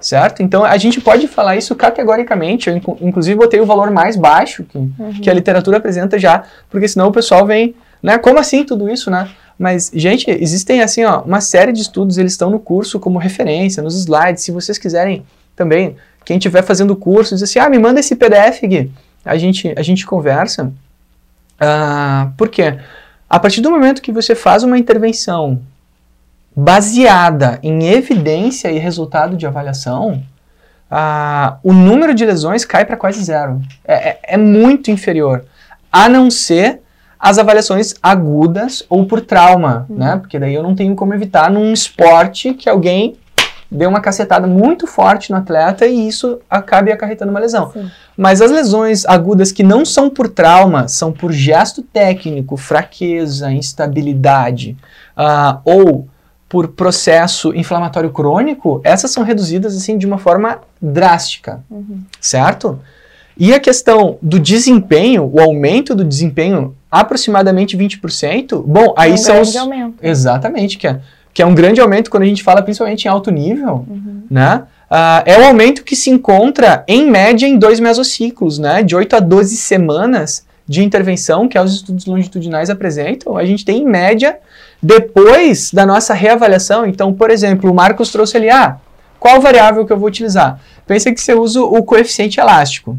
Certo? 0.00 0.42
Então 0.42 0.64
a 0.64 0.76
gente 0.78 1.00
pode 1.00 1.28
falar 1.28 1.54
isso 1.56 1.76
categoricamente. 1.76 2.68
Eu, 2.68 2.76
inclu- 2.76 2.98
inclusive, 3.00 3.36
botei 3.38 3.60
o 3.60 3.66
valor 3.66 3.88
mais 3.92 4.16
baixo 4.16 4.64
que, 4.64 4.78
que 5.22 5.30
a 5.30 5.34
literatura 5.34 5.76
apresenta 5.76 6.18
já, 6.18 6.42
porque 6.68 6.88
senão 6.88 7.06
o 7.08 7.12
pessoal 7.12 7.46
vem, 7.46 7.74
né? 8.02 8.18
Como 8.18 8.36
assim 8.38 8.64
tudo 8.64 8.90
isso, 8.90 9.10
né? 9.12 9.28
Mas, 9.56 9.92
gente, 9.94 10.28
existem 10.28 10.82
assim, 10.82 11.04
ó, 11.04 11.20
uma 11.22 11.40
série 11.40 11.70
de 11.70 11.82
estudos, 11.82 12.18
eles 12.18 12.32
estão 12.32 12.50
no 12.50 12.58
curso 12.58 12.98
como 12.98 13.16
referência, 13.16 13.80
nos 13.80 13.94
slides. 13.96 14.42
Se 14.42 14.50
vocês 14.50 14.76
quiserem 14.76 15.22
também, 15.54 15.94
quem 16.24 16.36
estiver 16.38 16.62
fazendo 16.62 16.96
curso, 16.96 17.34
diz 17.34 17.42
assim, 17.42 17.58
ah, 17.58 17.68
me 17.68 17.78
manda 17.78 18.00
esse 18.00 18.14
PDF, 18.16 18.62
Gui. 18.62 18.92
A 19.24 19.36
gente, 19.36 19.72
a 19.76 19.82
gente 19.82 20.04
conversa. 20.06 20.72
Ah, 21.60 22.30
por 22.36 22.48
quê? 22.48 22.78
A 23.28 23.38
partir 23.38 23.60
do 23.60 23.70
momento 23.70 24.02
que 24.02 24.12
você 24.12 24.34
faz 24.34 24.62
uma 24.62 24.78
intervenção 24.78 25.60
baseada 26.54 27.58
em 27.62 27.88
evidência 27.88 28.70
e 28.70 28.78
resultado 28.78 29.36
de 29.36 29.46
avaliação, 29.46 30.22
ah, 30.90 31.56
o 31.62 31.72
número 31.72 32.14
de 32.14 32.24
lesões 32.26 32.64
cai 32.64 32.84
para 32.84 32.96
quase 32.96 33.22
zero. 33.24 33.60
É, 33.84 34.10
é- 34.10 34.18
é 34.22 34.36
muito 34.36 34.90
inferior. 34.90 35.44
A 35.90 36.08
não 36.08 36.30
ser 36.30 36.80
as 37.18 37.38
avaliações 37.38 37.94
agudas 38.02 38.84
ou 38.88 39.06
por 39.06 39.20
trauma, 39.20 39.86
né? 39.88 40.16
Porque 40.16 40.38
daí 40.38 40.54
eu 40.54 40.62
não 40.62 40.74
tenho 40.74 40.94
como 40.96 41.14
evitar 41.14 41.50
num 41.50 41.72
esporte 41.72 42.52
que 42.52 42.68
alguém 42.68 43.16
deu 43.72 43.88
uma 43.88 44.00
cacetada 44.00 44.46
muito 44.46 44.86
forte 44.86 45.30
no 45.30 45.38
atleta 45.38 45.86
e 45.86 46.06
isso 46.06 46.38
acabe 46.48 46.92
acarretando 46.92 47.30
uma 47.30 47.40
lesão. 47.40 47.72
Sim. 47.72 47.90
Mas 48.16 48.42
as 48.42 48.50
lesões 48.50 49.06
agudas 49.06 49.50
que 49.50 49.62
não 49.62 49.84
são 49.84 50.10
por 50.10 50.28
trauma, 50.28 50.88
são 50.88 51.12
por 51.12 51.32
gesto 51.32 51.82
técnico, 51.82 52.56
fraqueza, 52.56 53.50
instabilidade, 53.50 54.76
ah, 55.16 55.60
ou 55.64 56.06
por 56.48 56.68
processo 56.68 57.54
inflamatório 57.54 58.10
crônico, 58.10 58.80
essas 58.84 59.10
são 59.10 59.22
reduzidas 59.22 59.74
assim 59.74 59.96
de 59.96 60.06
uma 60.06 60.18
forma 60.18 60.58
drástica, 60.80 61.64
certo? 62.20 62.78
E 63.38 63.54
a 63.54 63.58
questão 63.58 64.18
do 64.20 64.38
desempenho, 64.38 65.30
o 65.32 65.40
aumento 65.40 65.94
do 65.94 66.04
desempenho, 66.04 66.76
aproximadamente 66.90 67.74
20%, 67.74 68.62
bom, 68.66 68.92
aí 68.98 69.12
um 69.12 69.16
são 69.16 69.40
os... 69.40 69.56
aumento. 69.56 69.94
Exatamente, 70.02 70.76
que 70.76 70.86
é, 70.86 71.00
que 71.32 71.42
é 71.42 71.46
um 71.46 71.54
grande 71.54 71.80
aumento 71.80 72.10
quando 72.10 72.24
a 72.24 72.26
gente 72.26 72.42
fala 72.42 72.62
principalmente 72.62 73.04
em 73.04 73.08
alto 73.08 73.30
nível, 73.30 73.84
Uhum. 73.88 74.22
né? 74.30 74.62
Ah, 74.90 75.22
é 75.24 75.38
o 75.38 75.44
aumento 75.46 75.82
que 75.84 75.96
se 75.96 76.10
encontra, 76.10 76.84
em 76.86 77.10
média, 77.10 77.46
em 77.46 77.56
dois 77.56 77.80
mesociclos, 77.80 78.58
né? 78.58 78.82
De 78.82 78.94
8 78.94 79.16
a 79.16 79.20
12 79.20 79.56
semanas 79.56 80.44
de 80.68 80.82
intervenção, 80.84 81.48
que 81.48 81.58
os 81.58 81.74
estudos 81.74 82.04
longitudinais 82.04 82.68
apresentam, 82.68 83.36
a 83.36 83.44
gente 83.46 83.64
tem, 83.64 83.82
em 83.82 83.86
média, 83.86 84.36
depois 84.82 85.70
da 85.72 85.86
nossa 85.86 86.12
reavaliação. 86.12 86.84
Então, 86.86 87.12
por 87.12 87.30
exemplo, 87.30 87.70
o 87.70 87.74
Marcos 87.74 88.10
trouxe 88.12 88.36
ali, 88.36 88.50
ah, 88.50 88.76
qual 89.18 89.40
variável 89.40 89.86
que 89.86 89.92
eu 89.92 89.98
vou 89.98 90.08
utilizar? 90.08 90.60
Pensa 90.86 91.10
que 91.12 91.20
você 91.20 91.32
usa 91.34 91.62
o 91.62 91.82
coeficiente 91.82 92.38
elástico, 92.38 92.98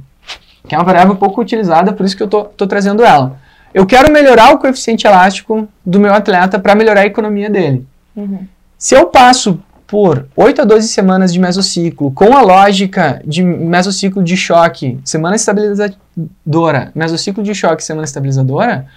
que 0.67 0.73
é 0.73 0.77
uma 0.77 0.83
variável 0.83 1.15
pouco 1.15 1.41
utilizada, 1.41 1.93
por 1.93 2.05
isso 2.05 2.17
que 2.17 2.23
eu 2.23 2.27
estou 2.27 2.67
trazendo 2.67 3.03
ela. 3.03 3.37
Eu 3.73 3.85
quero 3.85 4.11
melhorar 4.11 4.53
o 4.53 4.57
coeficiente 4.57 5.05
elástico 5.05 5.67
do 5.85 5.99
meu 5.99 6.13
atleta 6.13 6.57
para 6.57 6.73
melhorar 6.75 7.01
a 7.01 7.05
economia 7.05 7.49
dele. 7.49 7.85
Uhum. 8.15 8.47
Se 8.77 8.95
eu 8.95 9.07
passo 9.07 9.59
por 9.87 10.27
8 10.35 10.61
a 10.61 10.65
12 10.65 10.87
semanas 10.87 11.31
de 11.31 11.39
mesociclo, 11.39 12.11
com 12.11 12.35
a 12.35 12.41
lógica 12.41 13.21
de 13.25 13.43
mesociclo 13.43 14.23
de 14.23 14.35
choque, 14.35 14.99
semana 15.05 15.35
estabilizadora, 15.35 16.91
mesociclo 16.95 17.43
de 17.43 17.53
choque, 17.53 17.83
semana 17.83 18.05
estabilizadora, 18.05 18.87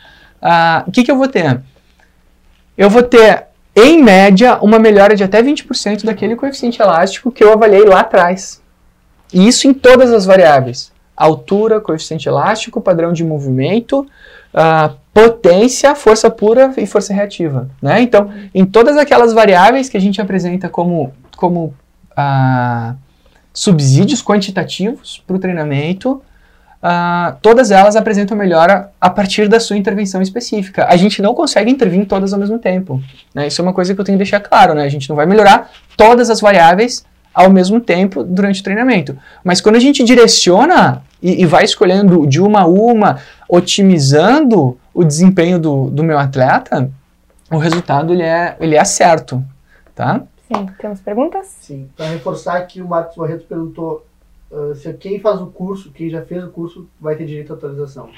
ah, 0.40 0.84
o 0.86 0.90
que, 0.90 1.04
que 1.04 1.10
eu 1.10 1.16
vou 1.16 1.28
ter? 1.28 1.60
Eu 2.76 2.90
vou 2.90 3.02
ter, 3.02 3.44
em 3.74 4.02
média, 4.02 4.58
uma 4.60 4.78
melhora 4.78 5.14
de 5.14 5.24
até 5.24 5.42
20% 5.42 6.04
daquele 6.04 6.36
coeficiente 6.36 6.80
elástico 6.80 7.30
que 7.30 7.42
eu 7.42 7.52
avaliei 7.52 7.84
lá 7.84 8.00
atrás. 8.00 8.62
E 9.32 9.46
isso 9.46 9.66
em 9.66 9.74
todas 9.74 10.12
as 10.12 10.24
variáveis. 10.24 10.92
Altura, 11.16 11.80
coeficiente 11.80 12.28
elástico, 12.28 12.80
padrão 12.80 13.12
de 13.12 13.24
movimento, 13.24 14.06
ah, 14.56 14.94
potência, 15.12 15.94
força 15.94 16.30
pura 16.30 16.72
e 16.78 16.86
força 16.86 17.12
reativa. 17.12 17.68
Né? 17.80 18.00
Então, 18.00 18.32
em 18.54 18.64
todas 18.64 18.96
aquelas 18.96 19.34
variáveis 19.34 19.88
que 19.88 19.96
a 19.96 20.00
gente 20.00 20.20
apresenta 20.20 20.68
como, 20.68 21.12
como 21.36 21.74
ah, 22.16 22.94
subsídios 23.52 24.22
quantitativos 24.22 25.22
para 25.26 25.36
o 25.36 25.38
treinamento, 25.38 26.22
ah, 26.82 27.36
todas 27.42 27.70
elas 27.70 27.96
apresentam 27.96 28.36
melhora 28.36 28.90
a 28.98 29.10
partir 29.10 29.46
da 29.46 29.60
sua 29.60 29.76
intervenção 29.76 30.22
específica. 30.22 30.86
A 30.88 30.96
gente 30.96 31.20
não 31.20 31.34
consegue 31.34 31.70
intervir 31.70 32.00
em 32.00 32.04
todas 32.04 32.32
ao 32.32 32.40
mesmo 32.40 32.58
tempo. 32.58 33.02
né? 33.34 33.46
Isso 33.46 33.60
é 33.60 33.62
uma 33.62 33.74
coisa 33.74 33.94
que 33.94 34.00
eu 34.00 34.04
tenho 34.04 34.16
que 34.16 34.24
deixar 34.24 34.40
claro. 34.40 34.74
Né? 34.74 34.84
A 34.84 34.88
gente 34.88 35.08
não 35.08 35.16
vai 35.16 35.26
melhorar 35.26 35.70
todas 35.96 36.30
as 36.30 36.40
variáveis 36.40 37.04
ao 37.36 37.50
mesmo 37.50 37.78
tempo 37.78 38.24
durante 38.24 38.62
o 38.62 38.64
treinamento. 38.64 39.14
Mas 39.44 39.60
quando 39.60 39.76
a 39.76 39.78
gente 39.78 40.02
direciona 40.02 41.02
e, 41.22 41.42
e 41.42 41.44
vai 41.44 41.64
escolhendo 41.64 42.26
de 42.26 42.40
uma 42.40 42.62
a 42.62 42.66
uma, 42.66 43.20
otimizando 43.46 44.78
o 44.94 45.04
desempenho 45.04 45.58
do, 45.58 45.90
do 45.90 46.02
meu 46.02 46.18
atleta, 46.18 46.90
o 47.50 47.58
resultado 47.58 48.14
ele 48.14 48.22
é, 48.22 48.56
ele 48.58 48.74
é 48.74 48.84
certo. 48.84 49.44
Tá? 49.94 50.22
Sim, 50.48 50.66
temos 50.80 51.00
perguntas? 51.00 51.46
Sim. 51.60 51.90
Para 51.94 52.06
reforçar 52.06 52.56
aqui, 52.56 52.80
o 52.80 52.88
Marcos 52.88 53.16
Barreto 53.16 53.44
perguntou 53.46 54.06
ah, 54.50 54.74
se 54.74 54.90
quem 54.94 55.20
faz 55.20 55.40
o 55.42 55.48
curso, 55.48 55.92
quem 55.92 56.08
já 56.08 56.22
fez 56.22 56.42
o 56.42 56.50
curso, 56.50 56.88
vai 56.98 57.16
ter 57.16 57.26
direito 57.26 57.52
à 57.52 57.56
atualização. 57.56 58.08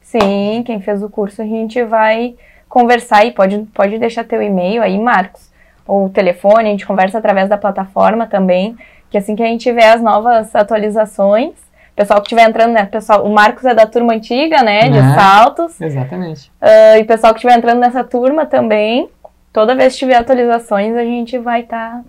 Sim, 0.00 0.62
quem 0.64 0.80
fez 0.80 1.02
o 1.02 1.08
curso 1.10 1.42
a 1.42 1.44
gente 1.44 1.82
vai 1.84 2.36
conversar 2.68 3.24
e 3.24 3.32
pode, 3.32 3.58
pode 3.74 3.98
deixar 3.98 4.22
teu 4.22 4.40
e-mail 4.40 4.80
aí, 4.80 4.96
Marcos, 4.96 5.49
ou 5.90 6.08
telefone, 6.08 6.68
a 6.68 6.70
gente 6.72 6.86
conversa 6.86 7.18
através 7.18 7.48
da 7.48 7.56
plataforma 7.58 8.26
também, 8.26 8.76
que 9.10 9.18
assim 9.18 9.34
que 9.34 9.42
a 9.42 9.46
gente 9.46 9.62
tiver 9.62 9.90
as 9.92 10.00
novas 10.00 10.54
atualizações, 10.54 11.52
pessoal 11.96 12.20
que 12.20 12.26
estiver 12.26 12.48
entrando, 12.48 12.72
né, 12.72 12.84
pessoal, 12.86 13.24
o 13.26 13.30
Marcos 13.30 13.64
é 13.64 13.74
da 13.74 13.86
turma 13.86 14.12
antiga, 14.14 14.62
né, 14.62 14.82
de 14.88 15.00
Né? 15.00 15.14
saltos, 15.14 15.80
Exatamente. 15.80 16.50
ah, 16.60 16.98
e 16.98 17.02
o 17.02 17.06
pessoal 17.06 17.32
que 17.34 17.38
estiver 17.38 17.56
entrando 17.58 17.78
nessa 17.80 18.04
turma 18.04 18.46
também, 18.46 19.08
toda 19.52 19.74
vez 19.74 19.92
que 19.94 19.98
tiver 20.00 20.16
atualizações, 20.16 20.96
a 20.96 21.02
gente 21.04 21.36
vai 21.38 21.62
estar 21.62 22.02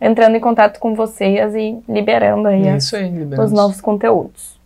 entrando 0.00 0.36
em 0.36 0.40
contato 0.40 0.78
com 0.78 0.94
vocês 0.94 1.54
e 1.54 1.78
liberando 1.88 2.48
aí 2.48 2.66
É 2.66 2.72
as- 2.74 2.92
aí, 2.92 3.10
os 3.38 3.52
novos 3.52 3.80
conteúdos. 3.80 4.60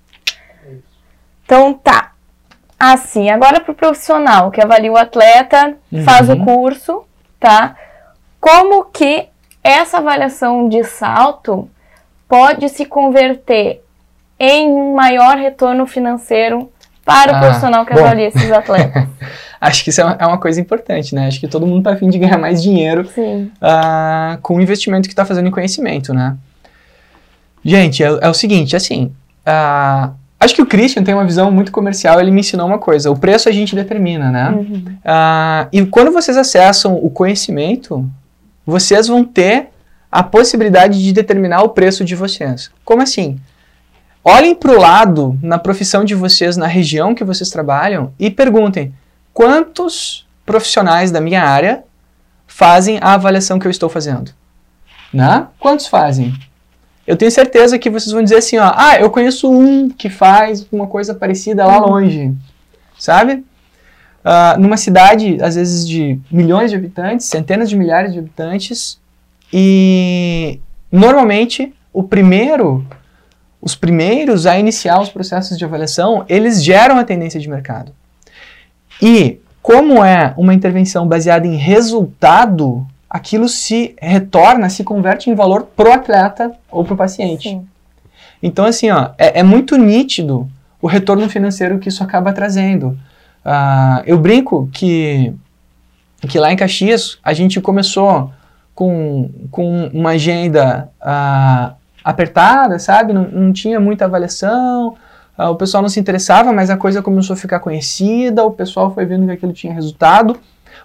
Então 1.45 1.73
tá. 1.75 2.12
Assim, 2.79 3.31
agora 3.31 3.61
pro 3.61 3.75
profissional 3.75 4.51
que 4.51 4.61
avalia 4.61 4.93
o 4.93 4.97
atleta, 4.97 5.77
faz 6.05 6.29
o 6.29 6.33
Uhum. 6.35 6.45
curso, 6.45 7.05
tá? 7.41 7.75
Como 8.47 8.85
que 8.93 9.25
essa 9.61 9.99
avaliação 9.99 10.69
de 10.69 10.85
salto 10.85 11.69
pode 12.29 12.69
se 12.69 12.85
converter 12.85 13.83
em 14.39 14.69
um 14.69 14.95
maior 14.95 15.37
retorno 15.37 15.85
financeiro 15.85 16.71
para 17.05 17.33
o 17.33 17.35
Ah, 17.35 17.41
profissional 17.41 17.85
que 17.85 17.93
bom. 17.93 18.05
avalia 18.05 18.29
esses 18.29 18.53
atletas? 18.53 19.03
Acho 19.61 19.83
que 19.83 19.91
isso 19.91 20.01
é 20.01 20.05
uma, 20.05 20.17
é 20.21 20.27
uma 20.29 20.39
coisa 20.39 20.61
importante, 20.61 21.13
né? 21.13 21.27
Acho 21.27 21.41
que 21.41 21.49
todo 21.49 21.67
mundo 21.67 21.83
tá 21.83 21.95
afim 21.95 22.09
de 22.09 22.19
ganhar 22.19 22.39
mais 22.39 22.63
dinheiro 22.63 23.05
Sim. 23.09 23.51
ah, 23.61 24.39
com 24.43 24.55
o 24.55 24.61
investimento 24.61 25.09
que 25.09 25.13
está 25.13 25.25
fazendo 25.25 25.49
em 25.49 25.51
conhecimento, 25.51 26.15
né? 26.15 26.37
Gente, 27.65 28.05
é, 28.05 28.07
é 28.07 28.29
o 28.29 28.35
seguinte, 28.35 28.77
assim, 28.77 29.11
ah, 29.45 30.11
acho 30.39 30.55
que 30.55 30.63
o 30.63 30.67
Christian 30.67 31.03
tem 31.03 31.15
uma 31.15 31.25
visão 31.25 31.51
muito 31.51 31.73
comercial, 31.73 32.21
ele 32.21 32.31
me 32.31 32.41
ensinou 32.43 32.69
uma 32.69 32.79
coisa, 32.79 33.11
o 33.11 33.19
preço 33.19 33.49
a 33.49 33.53
gente 33.53 33.75
determina, 33.75 34.31
né? 34.31 34.51
Uhum. 34.51 34.85
Ah, 35.05 35.67
e 35.73 35.85
quando 35.87 36.13
vocês 36.13 36.37
acessam 36.37 36.95
o 36.95 37.11
conhecimento, 37.11 38.09
vocês 38.66 39.07
vão 39.07 39.24
ter 39.24 39.68
a 40.11 40.22
possibilidade 40.22 41.02
de 41.02 41.12
determinar 41.12 41.62
o 41.62 41.70
preço 41.70 42.05
de 42.05 42.16
vocês. 42.16 42.70
Como 42.85 43.02
assim? 43.02 43.38
Olhem 44.24 44.55
para 44.55 44.72
o 44.72 44.81
lado 44.81 45.38
na 45.40 45.59
profissão 45.59 46.05
de 46.05 46.14
vocês, 46.14 46.57
na 46.57 46.66
região 46.66 47.14
que 47.14 47.22
vocês 47.22 47.48
trabalham 47.48 48.12
e 48.18 48.29
perguntem 48.29 48.92
quantos 49.33 50.26
profissionais 50.44 51.12
da 51.12 51.20
minha 51.20 51.44
área 51.44 51.85
fazem 52.46 52.98
a 53.00 53.14
avaliação 53.14 53.59
que 53.59 53.66
eu 53.66 53.70
estou 53.70 53.88
fazendo. 53.88 54.33
Né? 55.12 55.46
Quantos 55.61 55.87
fazem? 55.87 56.35
Eu 57.07 57.16
tenho 57.16 57.31
certeza 57.31 57.79
que 57.79 57.88
vocês 57.88 58.12
vão 58.12 58.22
dizer 58.22 58.38
assim, 58.38 58.59
ó, 58.59 58.72
ah, 58.74 58.98
eu 58.98 59.11
conheço 59.11 59.48
um 59.48 59.88
que 59.88 60.11
faz 60.11 60.66
uma 60.72 60.88
coisa 60.88 61.14
parecida 61.14 61.64
lá 61.64 61.79
longe, 61.79 62.35
sabe? 62.98 63.44
Ah, 64.29 64.57
numa 64.59 64.77
cidade, 64.77 65.39
às 65.41 65.55
vezes, 65.55 65.87
de 65.87 66.19
milhões 66.29 66.73
de 66.73 66.77
habitantes, 66.77 67.27
centenas 67.27 67.71
de 67.71 67.77
milhares 67.77 68.12
de 68.12 68.19
habitantes, 68.19 68.99
e 69.53 70.59
normalmente 70.91 71.73
o 71.93 72.03
primeiro, 72.03 72.85
os 73.62 73.77
primeiros 73.77 74.45
a 74.45 74.59
iniciar 74.59 75.01
os 75.01 75.11
processos 75.11 75.57
de 75.57 75.65
avaliação, 75.65 76.25
eles 76.29 76.65
geram 76.65 76.99
a 76.99 77.05
tendência 77.05 77.39
de 77.39 77.49
mercado. 77.49 77.93
E 79.01 79.39
como 79.62 80.05
é 80.05 80.35
uma 80.37 80.53
intervenção 80.53 81.07
baseada 81.07 81.47
em 81.47 81.55
resultado, 81.55 82.85
aquilo 83.09 83.49
se 83.49 83.95
retorna, 84.03 84.69
se 84.69 84.83
converte 84.83 85.31
em 85.31 85.37
valor 85.37 85.69
pro 85.77 85.93
atleta 85.93 86.51
ou 86.69 86.85
pro 86.85 86.97
paciente. 86.97 87.51
Sim. 87.51 87.65
Então, 88.43 88.65
assim, 88.65 88.91
ó, 88.91 89.11
é, 89.17 89.39
é 89.39 89.43
muito 89.45 89.77
nítido 89.77 90.49
o 90.83 90.89
retorno 90.89 91.31
financeiro 91.31 91.79
que 91.79 91.89
isso 91.89 92.03
acaba 92.03 92.33
trazendo. 92.33 92.99
Ah, 93.49 94.03
eu 94.05 94.19
brinco 94.19 94.69
que, 94.73 95.33
que 96.23 96.37
lá 96.37 96.53
em 96.53 96.57
Caxias 96.57 97.17
a 97.23 97.33
gente 97.33 97.61
começou 97.61 98.33
com, 98.75 99.31
com 99.53 99.87
uma 99.95 100.11
agenda 100.11 100.89
ah, 101.01 101.75
apertada, 102.03 102.81
sabe? 102.81 103.13
Não, 103.13 103.23
não 103.23 103.53
tinha 103.53 103.79
muita 103.79 104.05
avaliação, 104.07 104.97
ah, 105.39 105.49
o 105.49 105.55
pessoal 105.55 105.81
não 105.81 105.89
se 105.89 106.01
interessava, 106.01 106.53
mas 106.53 106.71
a 106.71 106.77
coisa 106.77 107.01
começou 107.01 107.35
a 107.35 107.37
ficar 107.37 107.61
conhecida, 107.61 108.43
o 108.43 108.51
pessoal 108.51 108.93
foi 108.93 109.07
vendo 109.07 109.27
que 109.27 109.33
aquilo 109.33 109.53
tinha 109.53 109.73
resultado. 109.73 110.37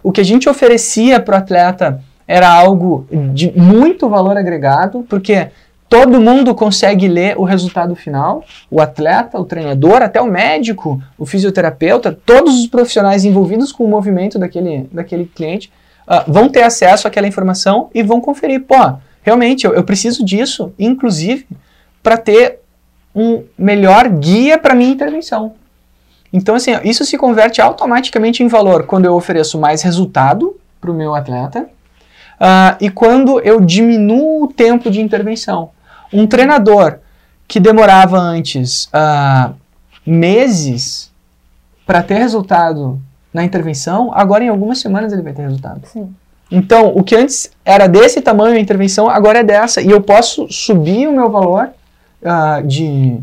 O 0.04 0.12
que 0.12 0.21
a 0.21 0.26
gente 0.26 0.47
oferecia 0.47 1.19
para 1.19 1.34
o 1.34 1.38
atleta 1.39 2.00
era 2.28 2.47
algo 2.47 3.08
de 3.34 3.52
muito 3.60 4.08
valor 4.08 4.38
agregado, 4.38 5.04
porque 5.10 5.50
todo 5.91 6.21
mundo 6.21 6.56
consegue 6.56 7.06
ler 7.10 7.38
o 7.38 7.43
resultado 7.43 7.93
final, 7.97 8.45
o 8.69 8.80
atleta, 8.80 9.38
o 9.38 9.43
treinador, 9.43 10.01
até 10.01 10.21
o 10.21 10.25
médico, 10.25 11.04
o 11.17 11.25
fisioterapeuta, 11.25 12.17
todos 12.25 12.62
os 12.62 12.67
profissionais 12.67 13.25
envolvidos 13.25 13.73
com 13.73 13.84
o 13.84 13.89
movimento 13.89 14.39
daquele, 14.39 14.88
daquele 14.89 15.25
cliente 15.25 15.69
ah, 16.08 16.23
vão 16.25 16.47
ter 16.47 16.63
acesso 16.63 17.10
àquela 17.10 17.27
informação 17.27 17.89
e 17.93 18.01
vão 18.01 18.21
conferir, 18.21 18.62
pô, 18.62 18.77
realmente 19.21 19.65
eu, 19.65 19.73
eu 19.73 19.84
preciso 19.84 20.23
disso, 20.23 20.73
inclusive, 20.80 21.45
para 22.01 22.15
ter 22.15 22.60
um 23.13 23.43
melhor 23.58 24.08
guia 24.08 24.58
para 24.58 24.73
minha 24.73 24.93
intervenção. 24.93 25.56
Então, 26.32 26.56
assim, 26.56 26.71
isso 26.86 27.04
se 27.04 27.17
converte 27.17 27.62
automaticamente 27.62 28.41
em 28.41 28.47
valor 28.47 28.86
quando 28.86 29.04
eu 29.04 29.13
ofereço 29.13 29.60
mais 29.60 29.82
resultado 29.82 30.56
para 30.80 30.89
o 30.89 30.93
meu 30.93 31.13
atleta 31.13 31.69
ah, 32.39 32.77
e 32.80 32.89
quando 32.89 33.41
eu 33.41 33.60
diminuo 33.60 34.45
o 34.45 34.47
tempo 34.47 34.89
de 34.89 35.01
intervenção. 35.01 35.71
Um 36.13 36.28
treinador 36.28 37.00
que 37.47 37.60
demorava 37.60 38.17
antes 38.17 38.88
ah, 38.93 39.52
meses 40.06 41.12
para 41.86 42.02
ter 42.04 42.15
resultado 42.15 43.00
na 43.34 43.43
intervenção, 43.43 44.12
agora 44.13 44.43
em 44.43 44.50
algumas 44.50 44.80
semanas 44.80 45.12
ele 45.13 45.21
vai 45.21 45.34
ter 45.34 45.43
resultado. 45.43 45.82
Sim. 45.88 46.13
Então, 46.50 46.91
o 46.93 47.02
que 47.04 47.15
antes 47.15 47.50
era 47.63 47.88
desse 47.88 48.19
tamanho 48.21 48.56
a 48.58 48.60
intervenção, 48.60 49.10
agora 49.10 49.39
é 49.39 49.43
dessa. 49.43 49.82
E 49.82 49.89
eu 49.89 50.02
posso 50.02 50.47
subir 50.52 51.08
o 51.08 51.13
meu 51.13 51.30
valor 51.30 51.69
ah, 52.24 52.62
de, 52.62 53.17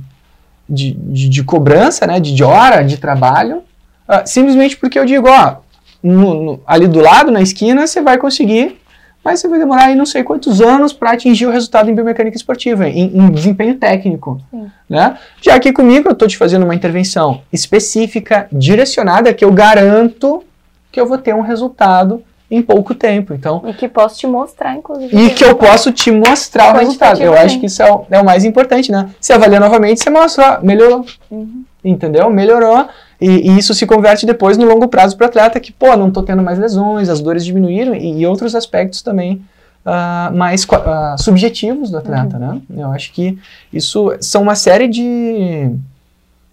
de, 0.69 0.93
de, 0.95 1.29
de 1.29 1.45
cobrança, 1.45 2.07
né, 2.07 2.19
de, 2.21 2.35
de 2.35 2.43
hora 2.43 2.83
de 2.83 2.97
trabalho, 2.97 3.63
ah, 4.07 4.25
simplesmente 4.25 4.77
porque 4.79 4.99
eu 4.99 5.05
digo, 5.05 5.29
ó, 5.29 5.57
no- 6.03 6.43
no- 6.43 6.61
ali 6.67 6.89
do 6.89 7.01
lado, 7.01 7.31
na 7.31 7.43
esquina, 7.43 7.87
você 7.87 8.01
vai 8.01 8.17
conseguir, 8.17 8.81
mas 9.25 9.41
você 9.41 9.49
vai 9.49 9.59
demorar 9.59 9.85
aí 9.87 9.95
não 9.95 10.07
sei 10.07 10.23
quantos 10.23 10.61
anos 10.61 10.93
para 10.93 11.11
atingir 11.13 11.47
o 11.47 11.51
resultado 11.51 11.91
em 11.91 11.95
biomecânica 11.95 12.37
esportiva, 12.37 12.89
em, 12.89 13.17
em 13.17 13.31
desempenho 13.31 13.75
técnico. 13.75 14.41
Sim. 14.51 14.71
Né? 14.89 15.19
Já 15.41 15.55
aqui 15.55 15.73
comigo, 15.73 16.09
eu 16.09 16.13
estou 16.13 16.27
te 16.29 16.37
fazendo 16.39 16.63
uma 16.65 16.75
intervenção 16.75 17.43
específica, 17.53 18.49
direcionada, 18.51 19.35
que 19.35 19.45
eu 19.45 19.53
garanto 19.53 20.43
que 20.91 21.01
eu 21.01 21.07
vou 21.07 21.19
ter 21.19 21.35
um 21.35 21.43
resultado 21.43 22.23
em 22.51 22.63
pouco 22.63 22.95
tempo. 22.95 23.35
Então, 23.35 23.63
E 23.67 23.75
que 23.75 23.87
posso 23.89 24.19
te 24.19 24.27
mostrar, 24.27 24.75
inclusive. 24.75 25.15
e 25.15 25.31
que 25.31 25.45
eu 25.45 25.55
posso 25.55 25.93
te 25.93 26.11
mostrar 26.11 26.75
o 26.75 26.79
resultado. 26.79 27.21
Eu 27.21 27.35
acho 27.35 27.61
que 27.61 27.67
isso 27.67 27.83
é 27.83 27.93
o, 27.93 28.07
é 28.11 28.19
o 28.19 28.25
mais 28.25 28.45
importante, 28.45 28.91
né? 28.91 29.11
Você 29.21 29.35
avalia 29.35 29.61
novamente, 29.61 30.03
você 30.03 30.09
mostra, 30.09 30.59
ó, 30.59 30.65
melhorou. 30.65 31.05
Uhum. 31.31 31.65
Entendeu? 31.85 32.31
Melhorou. 32.31 32.89
E, 33.21 33.51
e 33.51 33.59
isso 33.59 33.75
se 33.75 33.87
converte 33.87 34.25
depois 34.25 34.57
no 34.57 34.65
longo 34.65 34.87
prazo 34.87 35.17
para 35.17 35.25
o 35.25 35.29
atleta 35.29 35.59
que, 35.59 35.73
pô, 35.73 35.97
não 35.97 36.11
tô 36.11 36.23
tendo 36.23 36.43
mais 36.43 36.59
lesões, 36.59 37.09
as 37.09 37.21
dores 37.21 37.45
diminuíram 37.45 37.95
e, 37.95 38.21
e 38.21 38.27
outros 38.27 38.55
aspectos 38.55 39.03
também 39.03 39.43
ah, 39.85 40.31
mais 40.35 40.67
ah, 40.71 41.17
subjetivos 41.19 41.91
do 41.91 41.99
atleta, 41.99 42.39
né? 42.39 42.61
Eu 42.77 42.91
acho 42.93 43.13
que 43.13 43.39
isso 43.73 44.15
são 44.21 44.43
uma 44.43 44.55
série 44.55 44.87
de, 44.87 45.71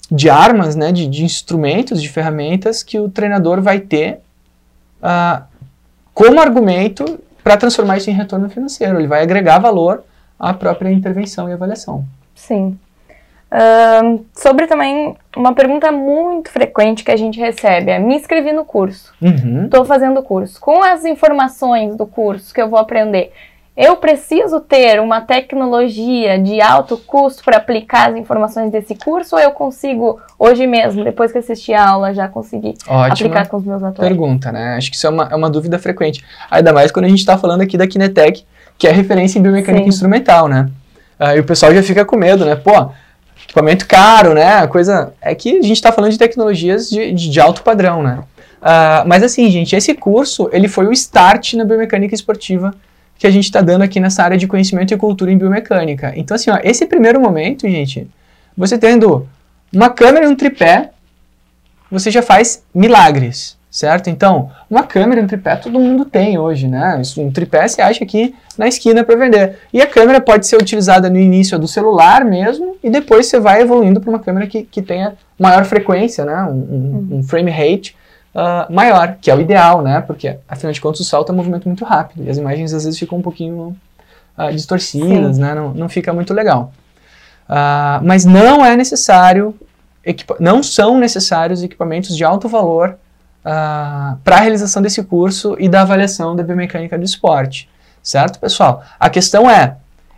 de 0.10 0.30
armas, 0.30 0.75
né? 0.75 0.91
De, 0.91 1.06
de 1.08 1.23
instrumentos, 1.23 2.01
de 2.01 2.10
ferramentas 2.10 2.82
que 2.82 2.97
o 2.97 3.10
treinador 3.10 3.62
vai 3.62 3.80
ter 3.80 4.19
ah, 5.04 5.43
como 6.13 6.39
argumento 6.39 7.19
para 7.43 7.58
transformar 7.58 7.97
isso 7.97 8.10
em 8.10 8.13
retorno 8.13 8.49
financeiro. 8.49 8.97
Ele 8.97 9.08
vai 9.08 9.21
agregar 9.21 9.60
valor 9.60 10.04
à 10.39 10.54
própria 10.54 10.89
intervenção 10.89 11.49
e 11.49 11.54
avaliação. 11.54 12.06
Sim. 12.34 12.78
Sobre 14.33 14.67
também 14.67 15.15
uma 15.35 15.53
pergunta 15.53 15.91
muito 15.91 16.49
frequente 16.51 17.03
que 17.03 17.11
a 17.11 17.15
gente 17.17 17.39
recebe 17.39 17.91
é: 17.91 17.99
me 17.99 18.15
inscrevi 18.15 18.51
no 18.51 18.65
curso, 18.65 19.13
Uhum. 19.21 19.65
estou 19.65 19.85
fazendo 19.85 20.19
o 20.19 20.23
curso. 20.23 20.59
Com 20.59 20.83
as 20.83 21.05
informações 21.05 21.95
do 21.95 22.05
curso 22.05 22.53
que 22.53 22.61
eu 22.61 22.69
vou 22.69 22.79
aprender, 22.79 23.31
eu 23.77 23.97
preciso 23.97 24.61
ter 24.61 25.01
uma 25.01 25.19
tecnologia 25.21 26.39
de 26.39 26.61
alto 26.61 26.97
custo 26.97 27.43
para 27.43 27.57
aplicar 27.57 28.09
as 28.11 28.15
informações 28.15 28.71
desse 28.71 28.95
curso 28.95 29.35
ou 29.35 29.41
eu 29.41 29.51
consigo 29.51 30.19
hoje 30.39 30.65
mesmo, 30.65 31.03
depois 31.03 31.31
que 31.31 31.37
assistir 31.39 31.73
a 31.73 31.89
aula, 31.89 32.13
já 32.13 32.27
conseguir 32.29 32.75
Ótima 32.87 33.11
aplicar 33.11 33.47
com 33.49 33.57
os 33.57 33.65
meus 33.65 33.83
atletas? 33.83 34.07
pergunta, 34.07 34.51
né? 34.51 34.75
Acho 34.77 34.89
que 34.89 34.95
isso 34.95 35.05
é 35.07 35.09
uma, 35.09 35.27
é 35.29 35.35
uma 35.35 35.49
dúvida 35.49 35.77
frequente. 35.77 36.23
Ainda 36.49 36.71
mais 36.71 36.89
quando 36.91 37.05
a 37.05 37.09
gente 37.09 37.19
está 37.19 37.37
falando 37.37 37.61
aqui 37.61 37.77
da 37.77 37.85
Kinetec, 37.87 38.45
que 38.77 38.87
é 38.87 38.91
referência 38.91 39.39
em 39.39 39.41
biomecânica 39.41 39.83
Sim. 39.83 39.89
instrumental, 39.89 40.47
né? 40.47 40.69
Ah, 41.19 41.35
e 41.35 41.39
o 41.39 41.43
pessoal 41.45 41.73
já 41.73 41.81
fica 41.83 42.03
com 42.05 42.15
medo, 42.17 42.45
né? 42.45 42.55
Pô, 42.55 42.91
equipamento 43.45 43.88
caro, 43.88 44.34
né? 44.34 44.58
A 44.58 44.67
coisa. 44.67 45.13
É 45.21 45.34
que 45.34 45.58
a 45.58 45.62
gente 45.62 45.73
está 45.73 45.91
falando 45.91 46.12
de 46.12 46.17
tecnologias 46.17 46.89
de, 46.89 47.12
de, 47.12 47.39
alto 47.39 47.63
padrão, 47.63 48.03
né? 48.03 48.23
Ah, 48.62 49.03
mas 49.08 49.23
assim, 49.23 49.49
gente, 49.49 49.75
esse 49.75 49.93
curso, 49.93 50.49
ele 50.51 50.67
foi 50.67 50.88
o 50.88 50.91
start 50.91 51.53
na 51.53 51.63
biomecânica 51.63 52.13
esportiva 52.13 52.73
que 53.17 53.25
a 53.25 53.31
gente 53.31 53.45
está 53.45 53.62
dando 53.62 53.84
aqui 53.84 53.99
nessa 53.99 54.23
área 54.23 54.38
de 54.38 54.47
conhecimento 54.47 54.93
e 54.93 54.97
cultura 54.97 55.31
em 55.31 55.38
biomecânica. 55.38 56.12
Então, 56.15 56.36
assim, 56.36 56.49
ó, 56.49 56.60
esse 56.63 56.86
primeiro 56.86 57.19
momento, 57.19 57.67
gente, 57.69 58.10
você 58.58 58.77
tendo 58.77 59.27
uma 59.73 59.89
câmera 59.89 60.25
e 60.25 60.27
um 60.27 60.36
tripé, 60.36 60.91
você 61.89 62.12
já 62.12 62.21
faz 62.21 62.63
milagres, 62.73 63.58
certo? 63.75 64.09
Então, 64.09 64.49
uma 64.69 64.83
câmera 64.83 65.21
um 65.21 65.27
tripé 65.27 65.53
todo 65.57 65.77
mundo 65.77 66.05
tem 66.05 66.38
hoje, 66.38 66.65
né? 66.65 67.01
Um 67.17 67.29
tripé 67.29 67.67
você 67.67 67.81
acha 67.81 68.05
aqui 68.05 68.33
na 68.57 68.69
esquina 68.69 69.03
para 69.03 69.17
vender. 69.17 69.57
E 69.73 69.81
a 69.81 69.85
câmera 69.85 70.21
pode 70.21 70.47
ser 70.47 70.55
utilizada 70.55 71.09
no 71.09 71.19
início 71.19 71.59
do 71.59 71.67
celular 71.67 72.23
mesmo, 72.23 72.77
e 72.81 72.89
depois 72.89 73.25
você 73.25 73.38
vai 73.38 73.61
evoluindo 73.61 73.99
para 73.99 74.09
uma 74.09 74.19
câmera 74.19 74.47
que, 74.47 74.63
que 74.63 74.81
tenha 74.81 75.15
maior 75.38 75.65
frequência, 75.65 76.23
né? 76.23 76.43
Um, 76.43 76.53
um- 76.53 77.17
um 77.17 77.23
frame 77.23 77.51
rate 77.51 77.97
ah, 78.33 78.65
maior, 78.69 79.17
que 79.19 79.29
é 79.29 79.35
o 79.35 79.41
ideal, 79.41 79.81
né? 79.81 79.99
Porque, 79.99 80.38
afinal 80.47 80.71
de 80.71 80.79
contas, 80.79 81.01
o 81.01 81.03
salto 81.03 81.29
é 81.29 81.33
um 81.33 81.35
movimento 81.35 81.67
muito 81.67 81.83
rápido, 81.83 82.23
e 82.25 82.29
as 82.29 82.38
imagens 82.38 82.73
às 82.73 82.85
vezes 82.85 82.97
ficam 82.97 83.17
um 83.17 83.21
pouquinho 83.21 83.75
ah, 84.38 84.51
distorcidas, 84.51 85.38
né? 85.38 85.53
Não, 85.53 85.73
não 85.73 85.89
fica 85.89 86.13
muito 86.13 86.33
legal. 86.33 86.71
Ah, 87.49 87.99
mas 88.05 88.23
não 88.23 88.65
é 88.65 88.77
necessário, 88.77 89.53
não 90.39 90.63
são 90.63 90.97
necessários 90.97 91.61
equipamentos 91.61 92.15
de 92.15 92.23
alto 92.23 92.47
valor 92.47 92.97
para 93.45 94.38
a 94.38 94.39
realização 94.39 94.81
desse 94.81 95.03
curso 95.03 95.55
e 95.60 95.69
da 95.69 95.81
avaliação 95.81 96.36
da 96.36 96.41
biomecânica 96.41 96.97
do 96.97 97.05
esporte, 97.05 97.69
certo, 98.01 98.39
pessoal? 98.39 98.84
A 98.99 99.08
questão 99.08 99.47
é, 99.49 99.75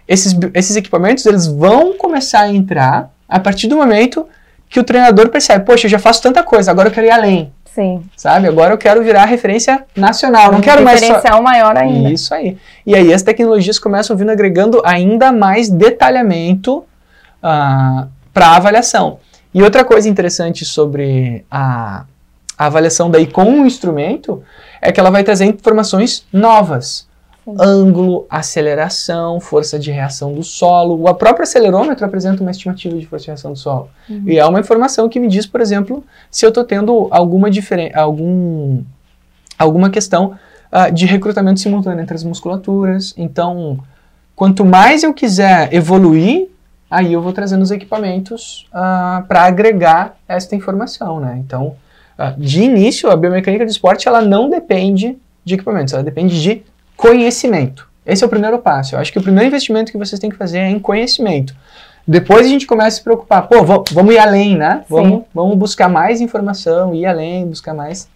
esses, 0.07 0.33
esses 0.53 0.77
equipamentos 0.77 1.25
eles 1.25 1.45
vão 1.45 1.97
começar 1.97 2.41
a 2.41 2.49
entrar 2.49 3.11
a 3.27 3.37
partir 3.37 3.67
do 3.67 3.75
momento 3.75 4.25
que 4.69 4.79
o 4.79 4.83
treinador 4.83 5.29
percebe, 5.29 5.65
poxa, 5.65 5.87
eu 5.87 5.91
já 5.91 5.99
faço 5.99 6.21
tanta 6.21 6.41
coisa, 6.41 6.71
agora 6.71 6.87
eu 6.87 6.93
quero 6.93 7.07
ir 7.07 7.11
além, 7.11 7.51
Sim. 7.65 8.01
sabe? 8.15 8.47
Agora 8.47 8.73
eu 8.73 8.77
quero 8.77 9.03
virar 9.03 9.25
referência 9.25 9.83
nacional, 9.93 10.51
não 10.51 10.59
um 10.59 10.61
quero 10.61 10.83
mais 10.83 10.99
só... 10.99 11.05
diferencial 11.05 11.41
maior 11.41 11.75
ainda. 11.75 12.09
Isso 12.09 12.33
aí. 12.33 12.57
E 12.85 12.95
aí 12.95 13.13
as 13.13 13.21
tecnologias 13.21 13.77
começam 13.77 14.15
vindo 14.15 14.29
agregando 14.29 14.81
ainda 14.85 15.33
mais 15.33 15.69
detalhamento 15.69 16.85
para 17.41 18.47
a 18.47 18.55
avaliação. 18.55 19.19
E 19.53 19.61
outra 19.61 19.83
coisa 19.83 20.07
interessante 20.07 20.63
sobre 20.63 21.45
a, 21.51 22.05
a 22.57 22.65
avaliação 22.65 23.09
daí 23.11 23.27
com 23.27 23.61
o 23.61 23.65
instrumento 23.65 24.43
é 24.81 24.91
que 24.91 24.99
ela 24.99 25.11
vai 25.11 25.23
trazer 25.23 25.45
informações 25.45 26.25
novas. 26.33 27.07
Sim. 27.45 27.55
Ângulo, 27.59 28.25
aceleração, 28.29 29.39
força 29.39 29.79
de 29.79 29.89
reação 29.91 30.33
do 30.33 30.43
solo. 30.43 31.07
O 31.07 31.13
próprio 31.13 31.43
acelerômetro 31.43 32.05
apresenta 32.05 32.41
uma 32.41 32.51
estimativa 32.51 32.97
de 32.97 33.05
força 33.05 33.23
de 33.23 33.27
reação 33.27 33.53
do 33.53 33.57
solo. 33.57 33.89
Uhum. 34.09 34.23
E 34.25 34.37
é 34.37 34.45
uma 34.45 34.59
informação 34.59 35.07
que 35.07 35.19
me 35.19 35.27
diz, 35.27 35.45
por 35.45 35.61
exemplo, 35.61 36.03
se 36.29 36.45
eu 36.45 36.49
estou 36.49 36.63
tendo 36.63 37.07
alguma 37.09 37.49
diferença, 37.49 37.97
algum, 37.99 38.83
alguma 39.57 39.89
questão 39.89 40.37
ah, 40.69 40.89
de 40.89 41.05
recrutamento 41.05 41.61
simultâneo 41.61 42.01
entre 42.01 42.15
as 42.15 42.23
musculaturas. 42.23 43.13
Então, 43.15 43.79
quanto 44.35 44.65
mais 44.65 45.03
eu 45.03 45.13
quiser 45.13 45.73
evoluir, 45.73 46.49
aí 46.91 47.13
eu 47.13 47.21
vou 47.21 47.31
trazendo 47.31 47.61
os 47.61 47.71
equipamentos 47.71 48.67
para 48.71 49.43
agregar 49.43 50.17
esta 50.27 50.53
informação, 50.55 51.21
né? 51.21 51.41
Então, 51.45 51.75
ah, 51.75 51.86
de 52.37 52.63
início, 52.63 53.09
a 53.09 53.15
biomecânica 53.15 53.65
do 53.65 53.69
esporte 53.71 54.07
ela 54.07 54.21
não 54.21 54.49
depende 54.49 55.17
de 55.45 55.53
equipamentos, 55.53 55.93
ela 55.93 56.03
depende 56.03 56.41
de 56.41 56.63
conhecimento. 56.95 57.87
Esse 58.05 58.23
é 58.23 58.27
o 58.27 58.29
primeiro 58.29 58.57
passo. 58.59 58.95
Eu 58.95 58.99
acho 58.99 59.11
que 59.11 59.19
o 59.19 59.21
primeiro 59.21 59.47
investimento 59.47 59.91
que 59.91 59.97
vocês 59.97 60.19
têm 60.19 60.29
que 60.29 60.35
fazer 60.37 60.59
é 60.59 60.69
em 60.69 60.79
conhecimento. 60.79 61.55
Depois 62.07 62.45
a 62.45 62.49
gente 62.49 62.65
começa 62.65 62.87
a 62.87 62.91
se 62.91 63.03
preocupar, 63.03 63.47
pô, 63.47 63.63
va- 63.63 63.83
vamos 63.91 64.13
ir 64.15 64.17
além, 64.17 64.55
né? 64.57 64.83
Vamos, 64.89 65.23
vamos 65.33 65.57
buscar 65.57 65.89
mais 65.89 66.21
informação, 66.21 66.95
ir 66.95 67.05
além, 67.05 67.45
buscar 67.45 67.73
mais, 67.73 68.07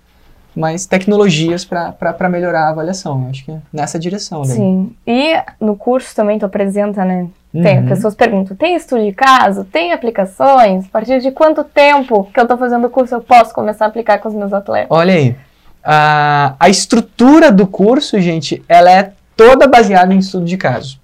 mais 0.56 0.86
tecnologias 0.86 1.64
para 1.64 2.30
melhorar 2.30 2.66
a 2.68 2.70
avaliação. 2.70 3.28
Acho 3.30 3.46
que 3.46 3.52
é 3.52 3.58
nessa 3.72 3.98
direção. 3.98 4.42
daí. 4.42 4.52
Sim. 4.52 4.96
E 5.08 5.34
no 5.60 5.76
curso 5.76 6.16
também 6.16 6.38
tu 6.40 6.46
apresenta, 6.46 7.06
né? 7.06 7.28
Tem, 7.54 7.80
Uhum. 7.80 7.88
pessoas 7.88 8.16
perguntam, 8.16 8.56
tem 8.56 8.76
estudo 8.76 9.04
de 9.04 9.12
caso? 9.12 9.66
Tem 9.66 9.92
aplicações? 9.92 10.86
A 10.86 10.90
partir 10.90 11.20
de 11.20 11.32
quanto 11.32 11.66
tempo 11.66 12.30
que 12.34 12.40
eu 12.40 12.48
tô 12.48 12.58
fazendo 12.58 12.88
o 12.88 12.90
curso 12.90 13.14
eu 13.16 13.22
posso 13.22 13.54
começar 13.54 13.86
a 13.86 13.88
aplicar 13.90 14.20
com 14.20 14.30
os 14.30 14.36
meus 14.36 14.54
atletas? 14.54 14.88
Olha 14.90 15.14
aí. 15.14 15.36
A, 15.84 16.56
a 16.60 16.70
estrutura 16.70 17.52
do 17.52 17.68
curso, 17.68 18.20
gente, 18.22 18.64
ela 18.70 18.90
é 18.90 19.12
toda 19.36 19.68
baseada 19.68 20.14
em 20.14 20.20
estudo 20.20 20.46
de 20.46 20.56
caso. 20.56 20.98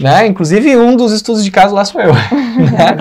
Né? 0.00 0.26
Inclusive, 0.26 0.76
um 0.76 0.96
dos 0.96 1.12
estudos 1.12 1.44
de 1.44 1.50
caso 1.50 1.74
lá 1.74 1.84
sou 1.84 2.00
eu. 2.00 2.12
né? 2.72 2.96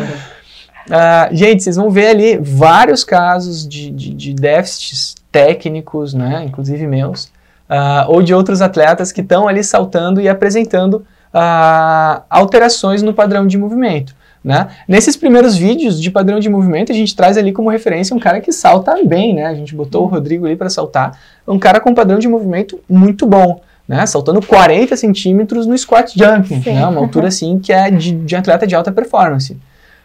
Ah, 0.90 1.30
gente, 1.32 1.64
vocês 1.64 1.76
vão 1.76 1.90
ver 1.90 2.08
ali 2.10 2.38
vários 2.38 3.04
casos 3.04 3.68
de, 3.68 3.90
de, 3.92 4.14
de 4.14 4.34
déficits 4.34 5.16
técnicos, 5.38 6.16
né? 6.16 6.44
inclusive 6.48 6.88
meus, 6.88 7.32
ah, 7.70 8.06
ou 8.08 8.24
de 8.24 8.34
outros 8.34 8.60
atletas 8.60 9.12
que 9.12 9.22
estão 9.22 9.48
ali 9.48 9.64
saltando 9.64 10.20
e 10.20 10.28
apresentando 10.28 11.06
ah, 11.32 12.24
alterações 12.28 13.04
no 13.04 13.14
padrão 13.14 13.46
de 13.46 13.56
movimento. 13.56 14.16
Né? 14.44 14.68
Nesses 14.88 15.16
primeiros 15.16 15.56
vídeos 15.56 16.02
de 16.02 16.10
padrão 16.10 16.40
de 16.40 16.50
movimento, 16.50 16.92
a 16.92 16.96
gente 16.96 17.16
traz 17.16 17.38
ali 17.38 17.52
como 17.52 17.70
referência 17.70 18.16
um 18.16 18.20
cara 18.20 18.40
que 18.40 18.52
salta 18.52 18.96
bem, 19.04 19.36
né? 19.36 19.46
A 19.46 19.54
gente 19.54 19.76
botou 19.76 20.04
o 20.04 20.08
Rodrigo 20.08 20.46
ali 20.46 20.56
para 20.56 20.70
saltar, 20.70 21.20
um 21.46 21.60
cara 21.60 21.82
com 21.82 21.94
padrão 21.94 22.18
de 22.18 22.30
movimento 22.30 22.80
muito 22.88 23.28
bom, 23.28 23.60
né? 23.86 24.06
Saltando 24.06 24.42
40 24.42 24.96
centímetros 24.96 25.68
no 25.68 25.78
squat 25.78 26.14
jump, 26.18 26.48
Sim. 26.48 26.74
né? 26.74 26.88
Uma 26.88 27.02
altura 27.02 27.28
assim 27.28 27.60
que 27.60 27.74
é 27.74 27.92
de, 27.92 28.14
de 28.14 28.36
atleta 28.38 28.66
de 28.66 28.74
alta 28.74 28.92
performance. 28.92 29.58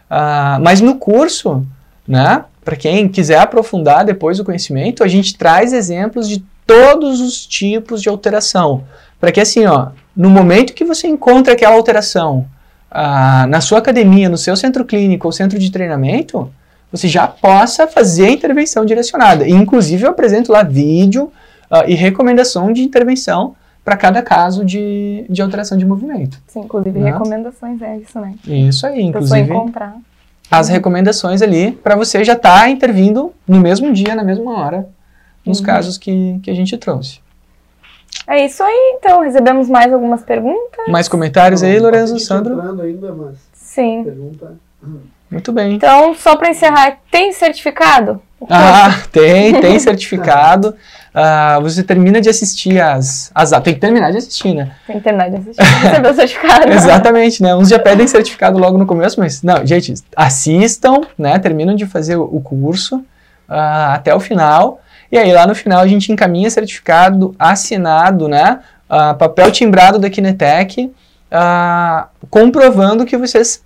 Ah, 0.09 0.59
mas 0.61 0.81
no 0.81 0.95
curso, 0.95 1.65
né? 2.05 2.43
Para 2.63 2.75
quem 2.75 3.07
quiser 3.07 3.39
aprofundar 3.39 4.05
depois 4.05 4.39
o 4.39 4.45
conhecimento, 4.45 5.03
a 5.03 5.07
gente 5.07 5.37
traz 5.37 5.73
exemplos 5.73 6.27
de 6.29 6.43
todos 6.65 7.19
os 7.19 7.45
tipos 7.45 8.01
de 8.01 8.09
alteração, 8.09 8.83
para 9.19 9.31
que 9.31 9.39
assim, 9.41 9.65
ó, 9.65 9.89
no 10.15 10.29
momento 10.29 10.73
que 10.73 10.85
você 10.85 11.07
encontra 11.07 11.53
aquela 11.53 11.75
alteração 11.75 12.45
ah, 12.89 13.45
na 13.47 13.59
sua 13.59 13.79
academia, 13.79 14.29
no 14.29 14.37
seu 14.37 14.55
centro 14.55 14.85
clínico 14.85 15.27
ou 15.27 15.31
centro 15.31 15.57
de 15.59 15.71
treinamento, 15.71 16.49
você 16.91 17.07
já 17.07 17.27
possa 17.27 17.87
fazer 17.87 18.27
a 18.27 18.31
intervenção 18.31 18.85
direcionada. 18.85 19.47
E, 19.47 19.51
inclusive, 19.51 20.05
eu 20.05 20.11
apresento 20.11 20.51
lá 20.51 20.61
vídeo 20.61 21.31
ah, 21.69 21.83
e 21.87 21.95
recomendação 21.95 22.71
de 22.71 22.83
intervenção 22.83 23.55
para 23.83 23.97
cada 23.97 24.21
caso 24.21 24.63
de, 24.63 25.25
de 25.29 25.41
alteração 25.41 25.77
de 25.77 25.85
movimento. 25.85 26.39
Sim, 26.47 26.61
inclusive 26.61 26.97
Né? 26.99 27.11
recomendações, 27.11 27.81
é 27.81 27.97
isso, 27.97 28.19
né? 28.19 28.35
Isso 28.45 28.85
aí, 28.85 29.09
A 29.09 29.13
pessoa 29.13 29.39
inclusive 29.39 29.53
encontrar. 29.53 29.97
As 30.59 30.69
recomendações 30.69 31.41
ali 31.41 31.71
para 31.71 31.95
você 31.95 32.23
já 32.23 32.33
estar 32.33 32.69
intervindo 32.69 33.33
no 33.47 33.59
mesmo 33.59 33.91
dia, 33.91 34.15
na 34.15 34.23
mesma 34.23 34.57
hora, 34.57 34.87
nos 35.45 35.59
Uhum. 35.59 35.65
casos 35.65 35.97
que, 35.97 36.39
que 36.43 36.49
a 36.51 36.53
gente 36.53 36.77
trouxe. 36.77 37.19
É 38.27 38.45
isso 38.45 38.63
aí, 38.63 38.95
então. 38.97 39.21
Recebemos 39.21 39.67
mais 39.67 39.91
algumas 39.91 40.21
perguntas? 40.23 40.85
Mais 40.87 41.07
comentários 41.07 41.61
aí, 41.63 41.71
Então, 41.73 41.83
Lorenzo, 41.83 42.13
bastante 42.13 42.45
Sandro? 42.45 42.81
ainda, 42.81 43.11
mas 43.11 43.35
Sim. 43.53 44.03
pergunta. 44.03 44.53
Muito 45.29 45.51
bem. 45.51 45.73
Então, 45.73 46.13
só 46.13 46.35
para 46.35 46.51
encerrar, 46.51 46.99
tem 47.09 47.33
certificado? 47.33 48.21
Ah, 48.49 49.01
tem, 49.11 49.59
tem 49.59 49.79
certificado. 49.79 50.75
Ah, 51.13 51.59
você 51.61 51.83
termina 51.83 52.19
de 52.19 52.29
assistir 52.29 52.81
as, 52.81 53.31
as 53.35 53.53
aulas. 53.53 53.65
Tem 53.65 53.73
que 53.73 53.79
terminar 53.79 54.11
de 54.11 54.17
assistir, 54.17 54.53
né? 54.53 54.71
Tem 54.87 54.97
que 54.97 55.03
terminar 55.03 55.29
de 55.29 55.37
assistir 55.37 55.57
pra 55.57 55.89
receber 55.89 56.09
o 56.09 56.15
certificado. 56.15 56.69
Exatamente, 56.73 57.43
né? 57.43 57.55
Uns 57.55 57.69
já 57.69 57.77
pedem 57.77 58.07
certificado 58.07 58.57
logo 58.57 58.77
no 58.77 58.85
começo, 58.85 59.19
mas 59.19 59.43
não, 59.43 59.65
gente, 59.65 59.93
assistam, 60.15 61.01
né? 61.17 61.37
Terminam 61.37 61.75
de 61.75 61.85
fazer 61.85 62.15
o, 62.15 62.41
curso 62.41 63.03
ah, 63.47 63.93
até 63.93 64.13
o 64.15 64.19
final. 64.19 64.81
E 65.11 65.17
aí, 65.17 65.31
lá 65.31 65.45
no 65.45 65.53
final, 65.53 65.81
a 65.81 65.87
gente 65.87 66.11
encaminha 66.11 66.49
certificado 66.49 67.35
assinado, 67.37 68.27
né? 68.27 68.59
ah, 68.93 69.13
papel 69.13 69.51
timbrado 69.51 69.97
da 69.97 70.09
Kinetec, 70.09 70.91
comprovando 72.29 73.05
que 73.05 73.17
vocês 73.17 73.63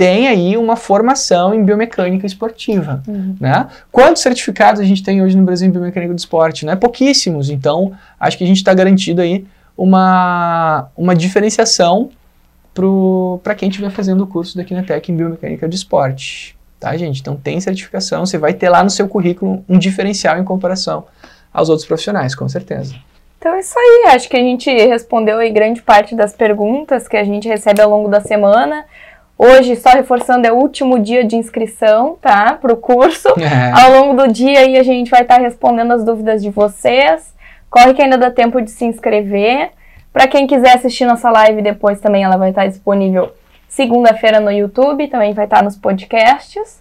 têm 0.00 0.28
aí 0.28 0.56
uma 0.56 0.76
formação 0.76 1.52
em 1.52 1.62
biomecânica 1.62 2.24
esportiva. 2.26 3.02
Uhum. 3.06 3.36
Né? 3.38 3.68
Quantos 3.92 4.22
certificados 4.22 4.80
a 4.80 4.84
gente 4.84 5.02
tem 5.02 5.22
hoje 5.22 5.36
no 5.36 5.44
Brasil 5.44 5.68
em 5.68 5.70
biomecânica 5.70 6.14
do 6.14 6.18
esporte? 6.18 6.64
Né? 6.64 6.74
Pouquíssimos. 6.74 7.50
Então, 7.50 7.92
acho 8.18 8.38
que 8.38 8.42
a 8.42 8.46
gente 8.46 8.56
está 8.56 8.72
garantido 8.72 9.20
aí 9.20 9.44
uma, 9.76 10.88
uma 10.96 11.14
diferenciação 11.14 12.08
para 13.42 13.54
quem 13.54 13.68
estiver 13.68 13.90
fazendo 13.90 14.24
o 14.24 14.26
curso 14.26 14.56
da 14.56 14.64
Kinetec 14.64 15.12
em 15.12 15.16
biomecânica 15.16 15.68
do 15.68 15.74
esporte. 15.74 16.56
Tá, 16.78 16.96
gente? 16.96 17.20
Então, 17.20 17.36
tem 17.36 17.60
certificação. 17.60 18.24
Você 18.24 18.38
vai 18.38 18.54
ter 18.54 18.70
lá 18.70 18.82
no 18.82 18.88
seu 18.88 19.06
currículo 19.06 19.62
um 19.68 19.78
diferencial 19.78 20.38
em 20.38 20.44
comparação 20.44 21.04
aos 21.52 21.68
outros 21.68 21.86
profissionais, 21.86 22.34
com 22.34 22.48
certeza. 22.48 22.94
Então 23.38 23.54
é 23.54 23.60
isso 23.60 23.78
aí, 23.78 24.14
acho 24.14 24.28
que 24.28 24.36
a 24.36 24.40
gente 24.40 24.70
respondeu 24.70 25.38
aí 25.38 25.50
grande 25.50 25.80
parte 25.80 26.14
das 26.14 26.34
perguntas 26.34 27.08
que 27.08 27.16
a 27.16 27.24
gente 27.24 27.48
recebe 27.48 27.80
ao 27.80 27.88
longo 27.88 28.06
da 28.06 28.20
semana. 28.20 28.84
Hoje, 29.42 29.74
só 29.74 29.88
reforçando, 29.88 30.46
é 30.46 30.52
o 30.52 30.56
último 30.56 30.98
dia 30.98 31.24
de 31.24 31.34
inscrição, 31.34 32.18
tá? 32.20 32.58
Para 32.60 32.74
o 32.74 32.76
curso. 32.76 33.26
É. 33.40 33.72
Ao 33.72 33.90
longo 33.90 34.14
do 34.22 34.30
dia 34.30 34.58
aí 34.60 34.76
a 34.76 34.82
gente 34.82 35.10
vai 35.10 35.22
estar 35.22 35.40
respondendo 35.40 35.92
as 35.92 36.04
dúvidas 36.04 36.42
de 36.42 36.50
vocês. 36.50 37.32
Corre 37.70 37.94
que 37.94 38.02
ainda 38.02 38.18
dá 38.18 38.30
tempo 38.30 38.60
de 38.60 38.70
se 38.70 38.84
inscrever. 38.84 39.70
Para 40.12 40.28
quem 40.28 40.46
quiser 40.46 40.76
assistir 40.76 41.06
nossa 41.06 41.30
live 41.30 41.62
depois 41.62 41.98
também, 42.00 42.22
ela 42.22 42.36
vai 42.36 42.50
estar 42.50 42.66
disponível 42.66 43.32
segunda-feira 43.66 44.40
no 44.40 44.52
YouTube, 44.52 45.08
também 45.08 45.32
vai 45.32 45.46
estar 45.46 45.62
nos 45.62 45.74
podcasts. 45.74 46.78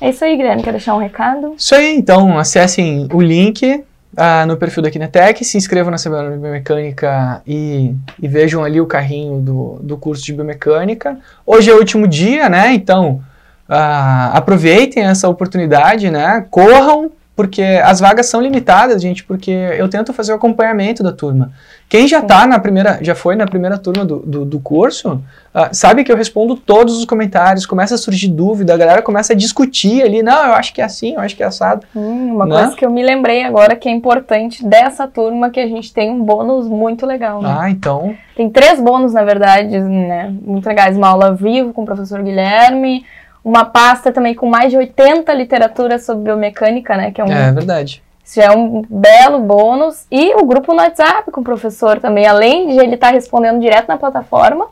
É 0.00 0.08
isso 0.08 0.24
aí, 0.24 0.36
Guilherme, 0.36 0.64
quer 0.64 0.72
deixar 0.72 0.96
um 0.96 0.98
recado? 0.98 1.54
Isso 1.56 1.76
aí, 1.76 1.94
então 1.94 2.36
acessem 2.36 3.06
o 3.12 3.20
link 3.20 3.84
ah, 4.16 4.44
no 4.46 4.56
perfil 4.56 4.82
da 4.82 4.90
Kinetec, 4.90 5.44
se 5.44 5.56
inscrevam 5.56 5.90
na 5.90 5.98
Semana 5.98 6.30
de 6.30 6.38
Biomecânica 6.38 7.42
e, 7.46 7.94
e 8.20 8.28
vejam 8.28 8.64
ali 8.64 8.80
o 8.80 8.86
carrinho 8.86 9.40
do, 9.40 9.78
do 9.82 9.96
curso 9.96 10.24
de 10.24 10.32
Biomecânica. 10.32 11.18
Hoje 11.46 11.70
é 11.70 11.74
o 11.74 11.78
último 11.78 12.08
dia, 12.08 12.48
né? 12.48 12.72
Então 12.72 13.22
ah, 13.68 14.32
aproveitem 14.34 15.04
essa 15.04 15.28
oportunidade, 15.28 16.10
né? 16.10 16.44
Corram, 16.50 17.10
porque 17.40 17.62
as 17.62 18.00
vagas 18.00 18.26
são 18.26 18.38
limitadas, 18.38 19.00
gente, 19.00 19.24
porque 19.24 19.50
eu 19.50 19.88
tento 19.88 20.12
fazer 20.12 20.30
o 20.30 20.34
acompanhamento 20.34 21.02
da 21.02 21.10
turma. 21.10 21.50
Quem 21.88 22.06
já 22.06 22.20
tá 22.20 22.46
na 22.46 22.58
primeira, 22.58 22.98
já 23.00 23.14
foi 23.14 23.34
na 23.34 23.46
primeira 23.46 23.78
turma 23.78 24.04
do, 24.04 24.18
do, 24.18 24.44
do 24.44 24.60
curso, 24.60 25.22
ah, 25.54 25.70
sabe 25.72 26.04
que 26.04 26.12
eu 26.12 26.16
respondo 26.18 26.54
todos 26.54 26.98
os 26.98 27.06
comentários, 27.06 27.64
começa 27.64 27.94
a 27.94 27.98
surgir 27.98 28.28
dúvida, 28.28 28.74
a 28.74 28.76
galera 28.76 29.00
começa 29.00 29.32
a 29.32 29.36
discutir 29.36 30.02
ali, 30.02 30.22
não, 30.22 30.48
eu 30.48 30.52
acho 30.52 30.74
que 30.74 30.82
é 30.82 30.84
assim, 30.84 31.14
eu 31.14 31.20
acho 31.20 31.34
que 31.34 31.42
é 31.42 31.46
assado. 31.46 31.86
Hum, 31.96 32.34
uma 32.34 32.44
Né? 32.44 32.56
coisa 32.56 32.76
que 32.76 32.84
eu 32.84 32.90
me 32.90 33.02
lembrei 33.02 33.42
agora 33.42 33.74
que 33.74 33.88
é 33.88 33.92
importante 33.92 34.62
dessa 34.62 35.08
turma 35.08 35.48
que 35.48 35.60
a 35.60 35.66
gente 35.66 35.94
tem 35.94 36.10
um 36.10 36.22
bônus 36.22 36.68
muito 36.68 37.06
legal, 37.06 37.40
né? 37.40 37.56
Ah, 37.58 37.70
então, 37.70 38.14
Tem 38.36 38.50
três 38.50 38.78
bônus, 38.78 39.14
na 39.14 39.24
verdade, 39.24 39.78
né? 39.80 40.30
Muito 40.44 40.66
legais. 40.68 40.94
Uma 40.94 41.08
aula 41.08 41.28
ao 41.28 41.34
vivo 41.34 41.72
com 41.72 41.84
o 41.84 41.86
professor 41.86 42.22
Guilherme, 42.22 43.02
uma 43.44 43.64
pasta 43.64 44.12
também 44.12 44.34
com 44.34 44.46
mais 44.48 44.70
de 44.70 44.76
80 44.76 45.32
literaturas 45.34 46.04
sobre 46.04 46.24
biomecânica, 46.24 46.96
né? 46.96 47.10
Que 47.10 47.20
é 47.20 47.24
um, 47.24 47.32
é 47.32 47.52
verdade. 47.52 48.02
isso 48.24 48.36
já 48.36 48.44
é 48.44 48.50
um 48.50 48.82
belo 48.88 49.40
bônus. 49.40 50.06
E 50.10 50.34
o 50.34 50.44
grupo 50.44 50.72
no 50.72 50.80
WhatsApp 50.80 51.30
com 51.30 51.40
o 51.40 51.44
professor 51.44 51.98
também, 52.00 52.26
além 52.26 52.68
de 52.68 52.78
ele 52.78 52.94
estar 52.94 53.10
respondendo 53.10 53.60
direto 53.60 53.88
na 53.88 53.96
plataforma, 53.96 54.66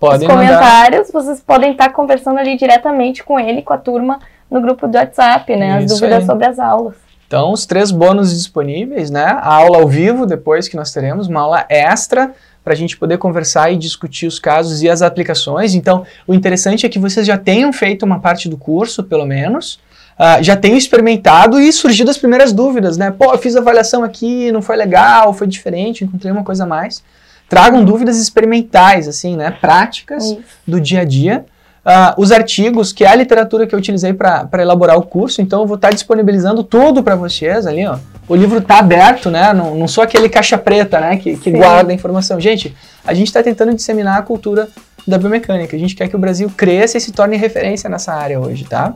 Podem 0.00 0.28
os 0.28 0.34
mandar. 0.34 0.46
comentários, 0.46 1.10
vocês 1.10 1.40
podem 1.40 1.72
estar 1.72 1.90
conversando 1.92 2.38
ali 2.38 2.56
diretamente 2.56 3.24
com 3.24 3.38
ele, 3.38 3.62
com 3.62 3.72
a 3.72 3.78
turma, 3.78 4.20
no 4.50 4.60
grupo 4.60 4.86
do 4.86 4.96
WhatsApp, 4.96 5.54
né? 5.56 5.76
As 5.76 5.84
Isso 5.84 5.94
dúvidas 5.94 6.20
aí. 6.20 6.26
sobre 6.26 6.46
as 6.46 6.58
aulas. 6.58 6.94
Então, 7.26 7.52
os 7.52 7.66
três 7.66 7.90
bônus 7.90 8.30
disponíveis, 8.30 9.10
né? 9.10 9.24
A 9.24 9.54
aula 9.56 9.78
ao 9.78 9.86
vivo, 9.88 10.24
depois 10.24 10.66
que 10.68 10.76
nós 10.76 10.92
teremos, 10.92 11.26
uma 11.26 11.42
aula 11.42 11.66
extra 11.68 12.30
para 12.68 12.74
a 12.74 12.76
gente 12.76 12.98
poder 12.98 13.16
conversar 13.16 13.72
e 13.72 13.78
discutir 13.78 14.26
os 14.26 14.38
casos 14.38 14.82
e 14.82 14.90
as 14.90 15.00
aplicações. 15.00 15.74
Então, 15.74 16.04
o 16.26 16.34
interessante 16.34 16.84
é 16.84 16.88
que 16.90 16.98
vocês 16.98 17.26
já 17.26 17.38
tenham 17.38 17.72
feito 17.72 18.04
uma 18.04 18.20
parte 18.20 18.46
do 18.46 18.58
curso, 18.58 19.02
pelo 19.02 19.24
menos, 19.24 19.80
ah, 20.18 20.42
já 20.42 20.54
tenham 20.54 20.76
experimentado 20.76 21.58
e 21.58 21.72
surgido 21.72 22.10
as 22.10 22.18
primeiras 22.18 22.52
dúvidas, 22.52 22.98
né? 22.98 23.10
Pô, 23.10 23.32
eu 23.32 23.38
fiz 23.38 23.56
avaliação 23.56 24.04
aqui, 24.04 24.52
não 24.52 24.60
foi 24.60 24.76
legal, 24.76 25.32
foi 25.32 25.46
diferente, 25.46 26.04
encontrei 26.04 26.30
uma 26.30 26.44
coisa 26.44 26.64
a 26.64 26.66
mais. 26.66 27.02
Tragam 27.48 27.82
dúvidas 27.82 28.18
experimentais, 28.18 29.08
assim, 29.08 29.34
né? 29.34 29.50
Práticas 29.50 30.26
Isso. 30.26 30.42
do 30.66 30.78
dia 30.78 31.00
a 31.00 31.04
dia. 31.04 31.46
Ah, 31.90 32.14
os 32.18 32.30
artigos, 32.30 32.92
que 32.92 33.02
é 33.02 33.08
a 33.08 33.14
literatura 33.14 33.66
que 33.66 33.74
eu 33.74 33.78
utilizei 33.78 34.12
para 34.12 34.46
elaborar 34.58 34.98
o 34.98 35.02
curso, 35.02 35.40
então 35.40 35.62
eu 35.62 35.66
vou 35.66 35.76
estar 35.76 35.88
disponibilizando 35.88 36.62
tudo 36.62 37.02
para 37.02 37.16
vocês 37.16 37.66
ali, 37.66 37.86
ó. 37.86 37.96
O 38.28 38.36
livro 38.36 38.58
está 38.58 38.78
aberto, 38.78 39.30
né? 39.30 39.54
Não, 39.54 39.74
não 39.74 39.88
sou 39.88 40.04
aquele 40.04 40.28
caixa 40.28 40.58
preta, 40.58 41.00
né? 41.00 41.16
Que, 41.16 41.34
que 41.38 41.50
Sim. 41.50 41.56
guarda 41.56 41.90
a 41.90 41.94
informação. 41.94 42.38
Gente, 42.38 42.76
a 43.06 43.14
gente 43.14 43.28
está 43.28 43.42
tentando 43.42 43.72
disseminar 43.72 44.18
a 44.18 44.22
cultura 44.22 44.68
da 45.06 45.16
biomecânica. 45.16 45.74
A 45.74 45.78
gente 45.78 45.94
quer 45.94 46.08
que 46.08 46.14
o 46.14 46.18
Brasil 46.18 46.52
cresça 46.54 46.98
e 46.98 47.00
se 47.00 47.10
torne 47.10 47.38
referência 47.38 47.88
nessa 47.88 48.12
área 48.12 48.38
hoje, 48.38 48.66
tá? 48.66 48.92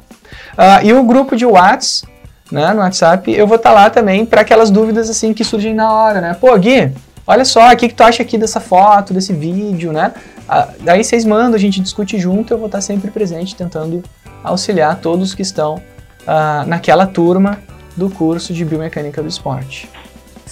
Ah, 0.54 0.84
e 0.84 0.92
o 0.92 1.02
grupo 1.02 1.34
de 1.34 1.46
Whats, 1.46 2.04
né, 2.50 2.74
no 2.74 2.80
WhatsApp, 2.80 3.32
eu 3.32 3.46
vou 3.46 3.56
estar 3.56 3.72
lá 3.72 3.88
também 3.88 4.26
para 4.26 4.42
aquelas 4.42 4.70
dúvidas 4.70 5.08
assim 5.08 5.32
que 5.32 5.44
surgem 5.44 5.72
na 5.72 5.90
hora, 5.90 6.20
né? 6.20 6.36
Pô, 6.38 6.54
Gui, 6.58 6.92
olha 7.26 7.44
só, 7.44 7.72
o 7.72 7.76
que, 7.76 7.88
que 7.88 7.94
tu 7.94 8.02
acha 8.02 8.22
aqui 8.22 8.38
dessa 8.38 8.60
foto, 8.60 9.12
desse 9.12 9.32
vídeo, 9.32 9.92
né? 9.92 10.12
Ah, 10.48 10.68
daí 10.80 11.02
vocês 11.02 11.24
mandam, 11.24 11.54
a 11.54 11.58
gente 11.58 11.80
discute 11.80 12.18
junto, 12.18 12.52
eu 12.52 12.58
vou 12.58 12.66
estar 12.66 12.80
sempre 12.80 13.10
presente 13.10 13.54
tentando 13.54 14.02
auxiliar 14.42 15.00
todos 15.00 15.34
que 15.34 15.42
estão 15.42 15.80
ah, 16.26 16.64
naquela 16.66 17.06
turma 17.06 17.58
do 17.96 18.10
curso 18.10 18.52
de 18.52 18.64
Biomecânica 18.64 19.22
do 19.22 19.28
Esporte. 19.28 19.88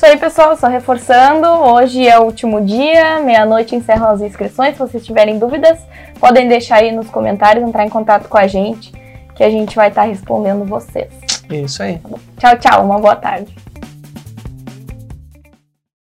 Isso 0.00 0.06
aí, 0.06 0.16
pessoal, 0.16 0.56
só 0.56 0.66
reforçando, 0.66 1.46
hoje 1.46 2.08
é 2.08 2.18
o 2.18 2.22
último 2.22 2.64
dia, 2.64 3.20
meia-noite 3.20 3.76
encerram 3.76 4.08
as 4.08 4.22
inscrições. 4.22 4.72
Se 4.72 4.78
vocês 4.78 5.04
tiverem 5.04 5.38
dúvidas, 5.38 5.78
podem 6.18 6.48
deixar 6.48 6.76
aí 6.76 6.90
nos 6.90 7.10
comentários, 7.10 7.68
entrar 7.68 7.84
em 7.84 7.90
contato 7.90 8.26
com 8.26 8.38
a 8.38 8.46
gente, 8.46 8.92
que 9.34 9.44
a 9.44 9.50
gente 9.50 9.76
vai 9.76 9.88
estar 9.88 10.04
respondendo 10.04 10.64
vocês. 10.64 11.12
Isso 11.50 11.82
aí. 11.82 12.00
Tchau, 12.38 12.56
tchau, 12.58 12.84
uma 12.86 12.98
boa 12.98 13.16
tarde. 13.16 13.54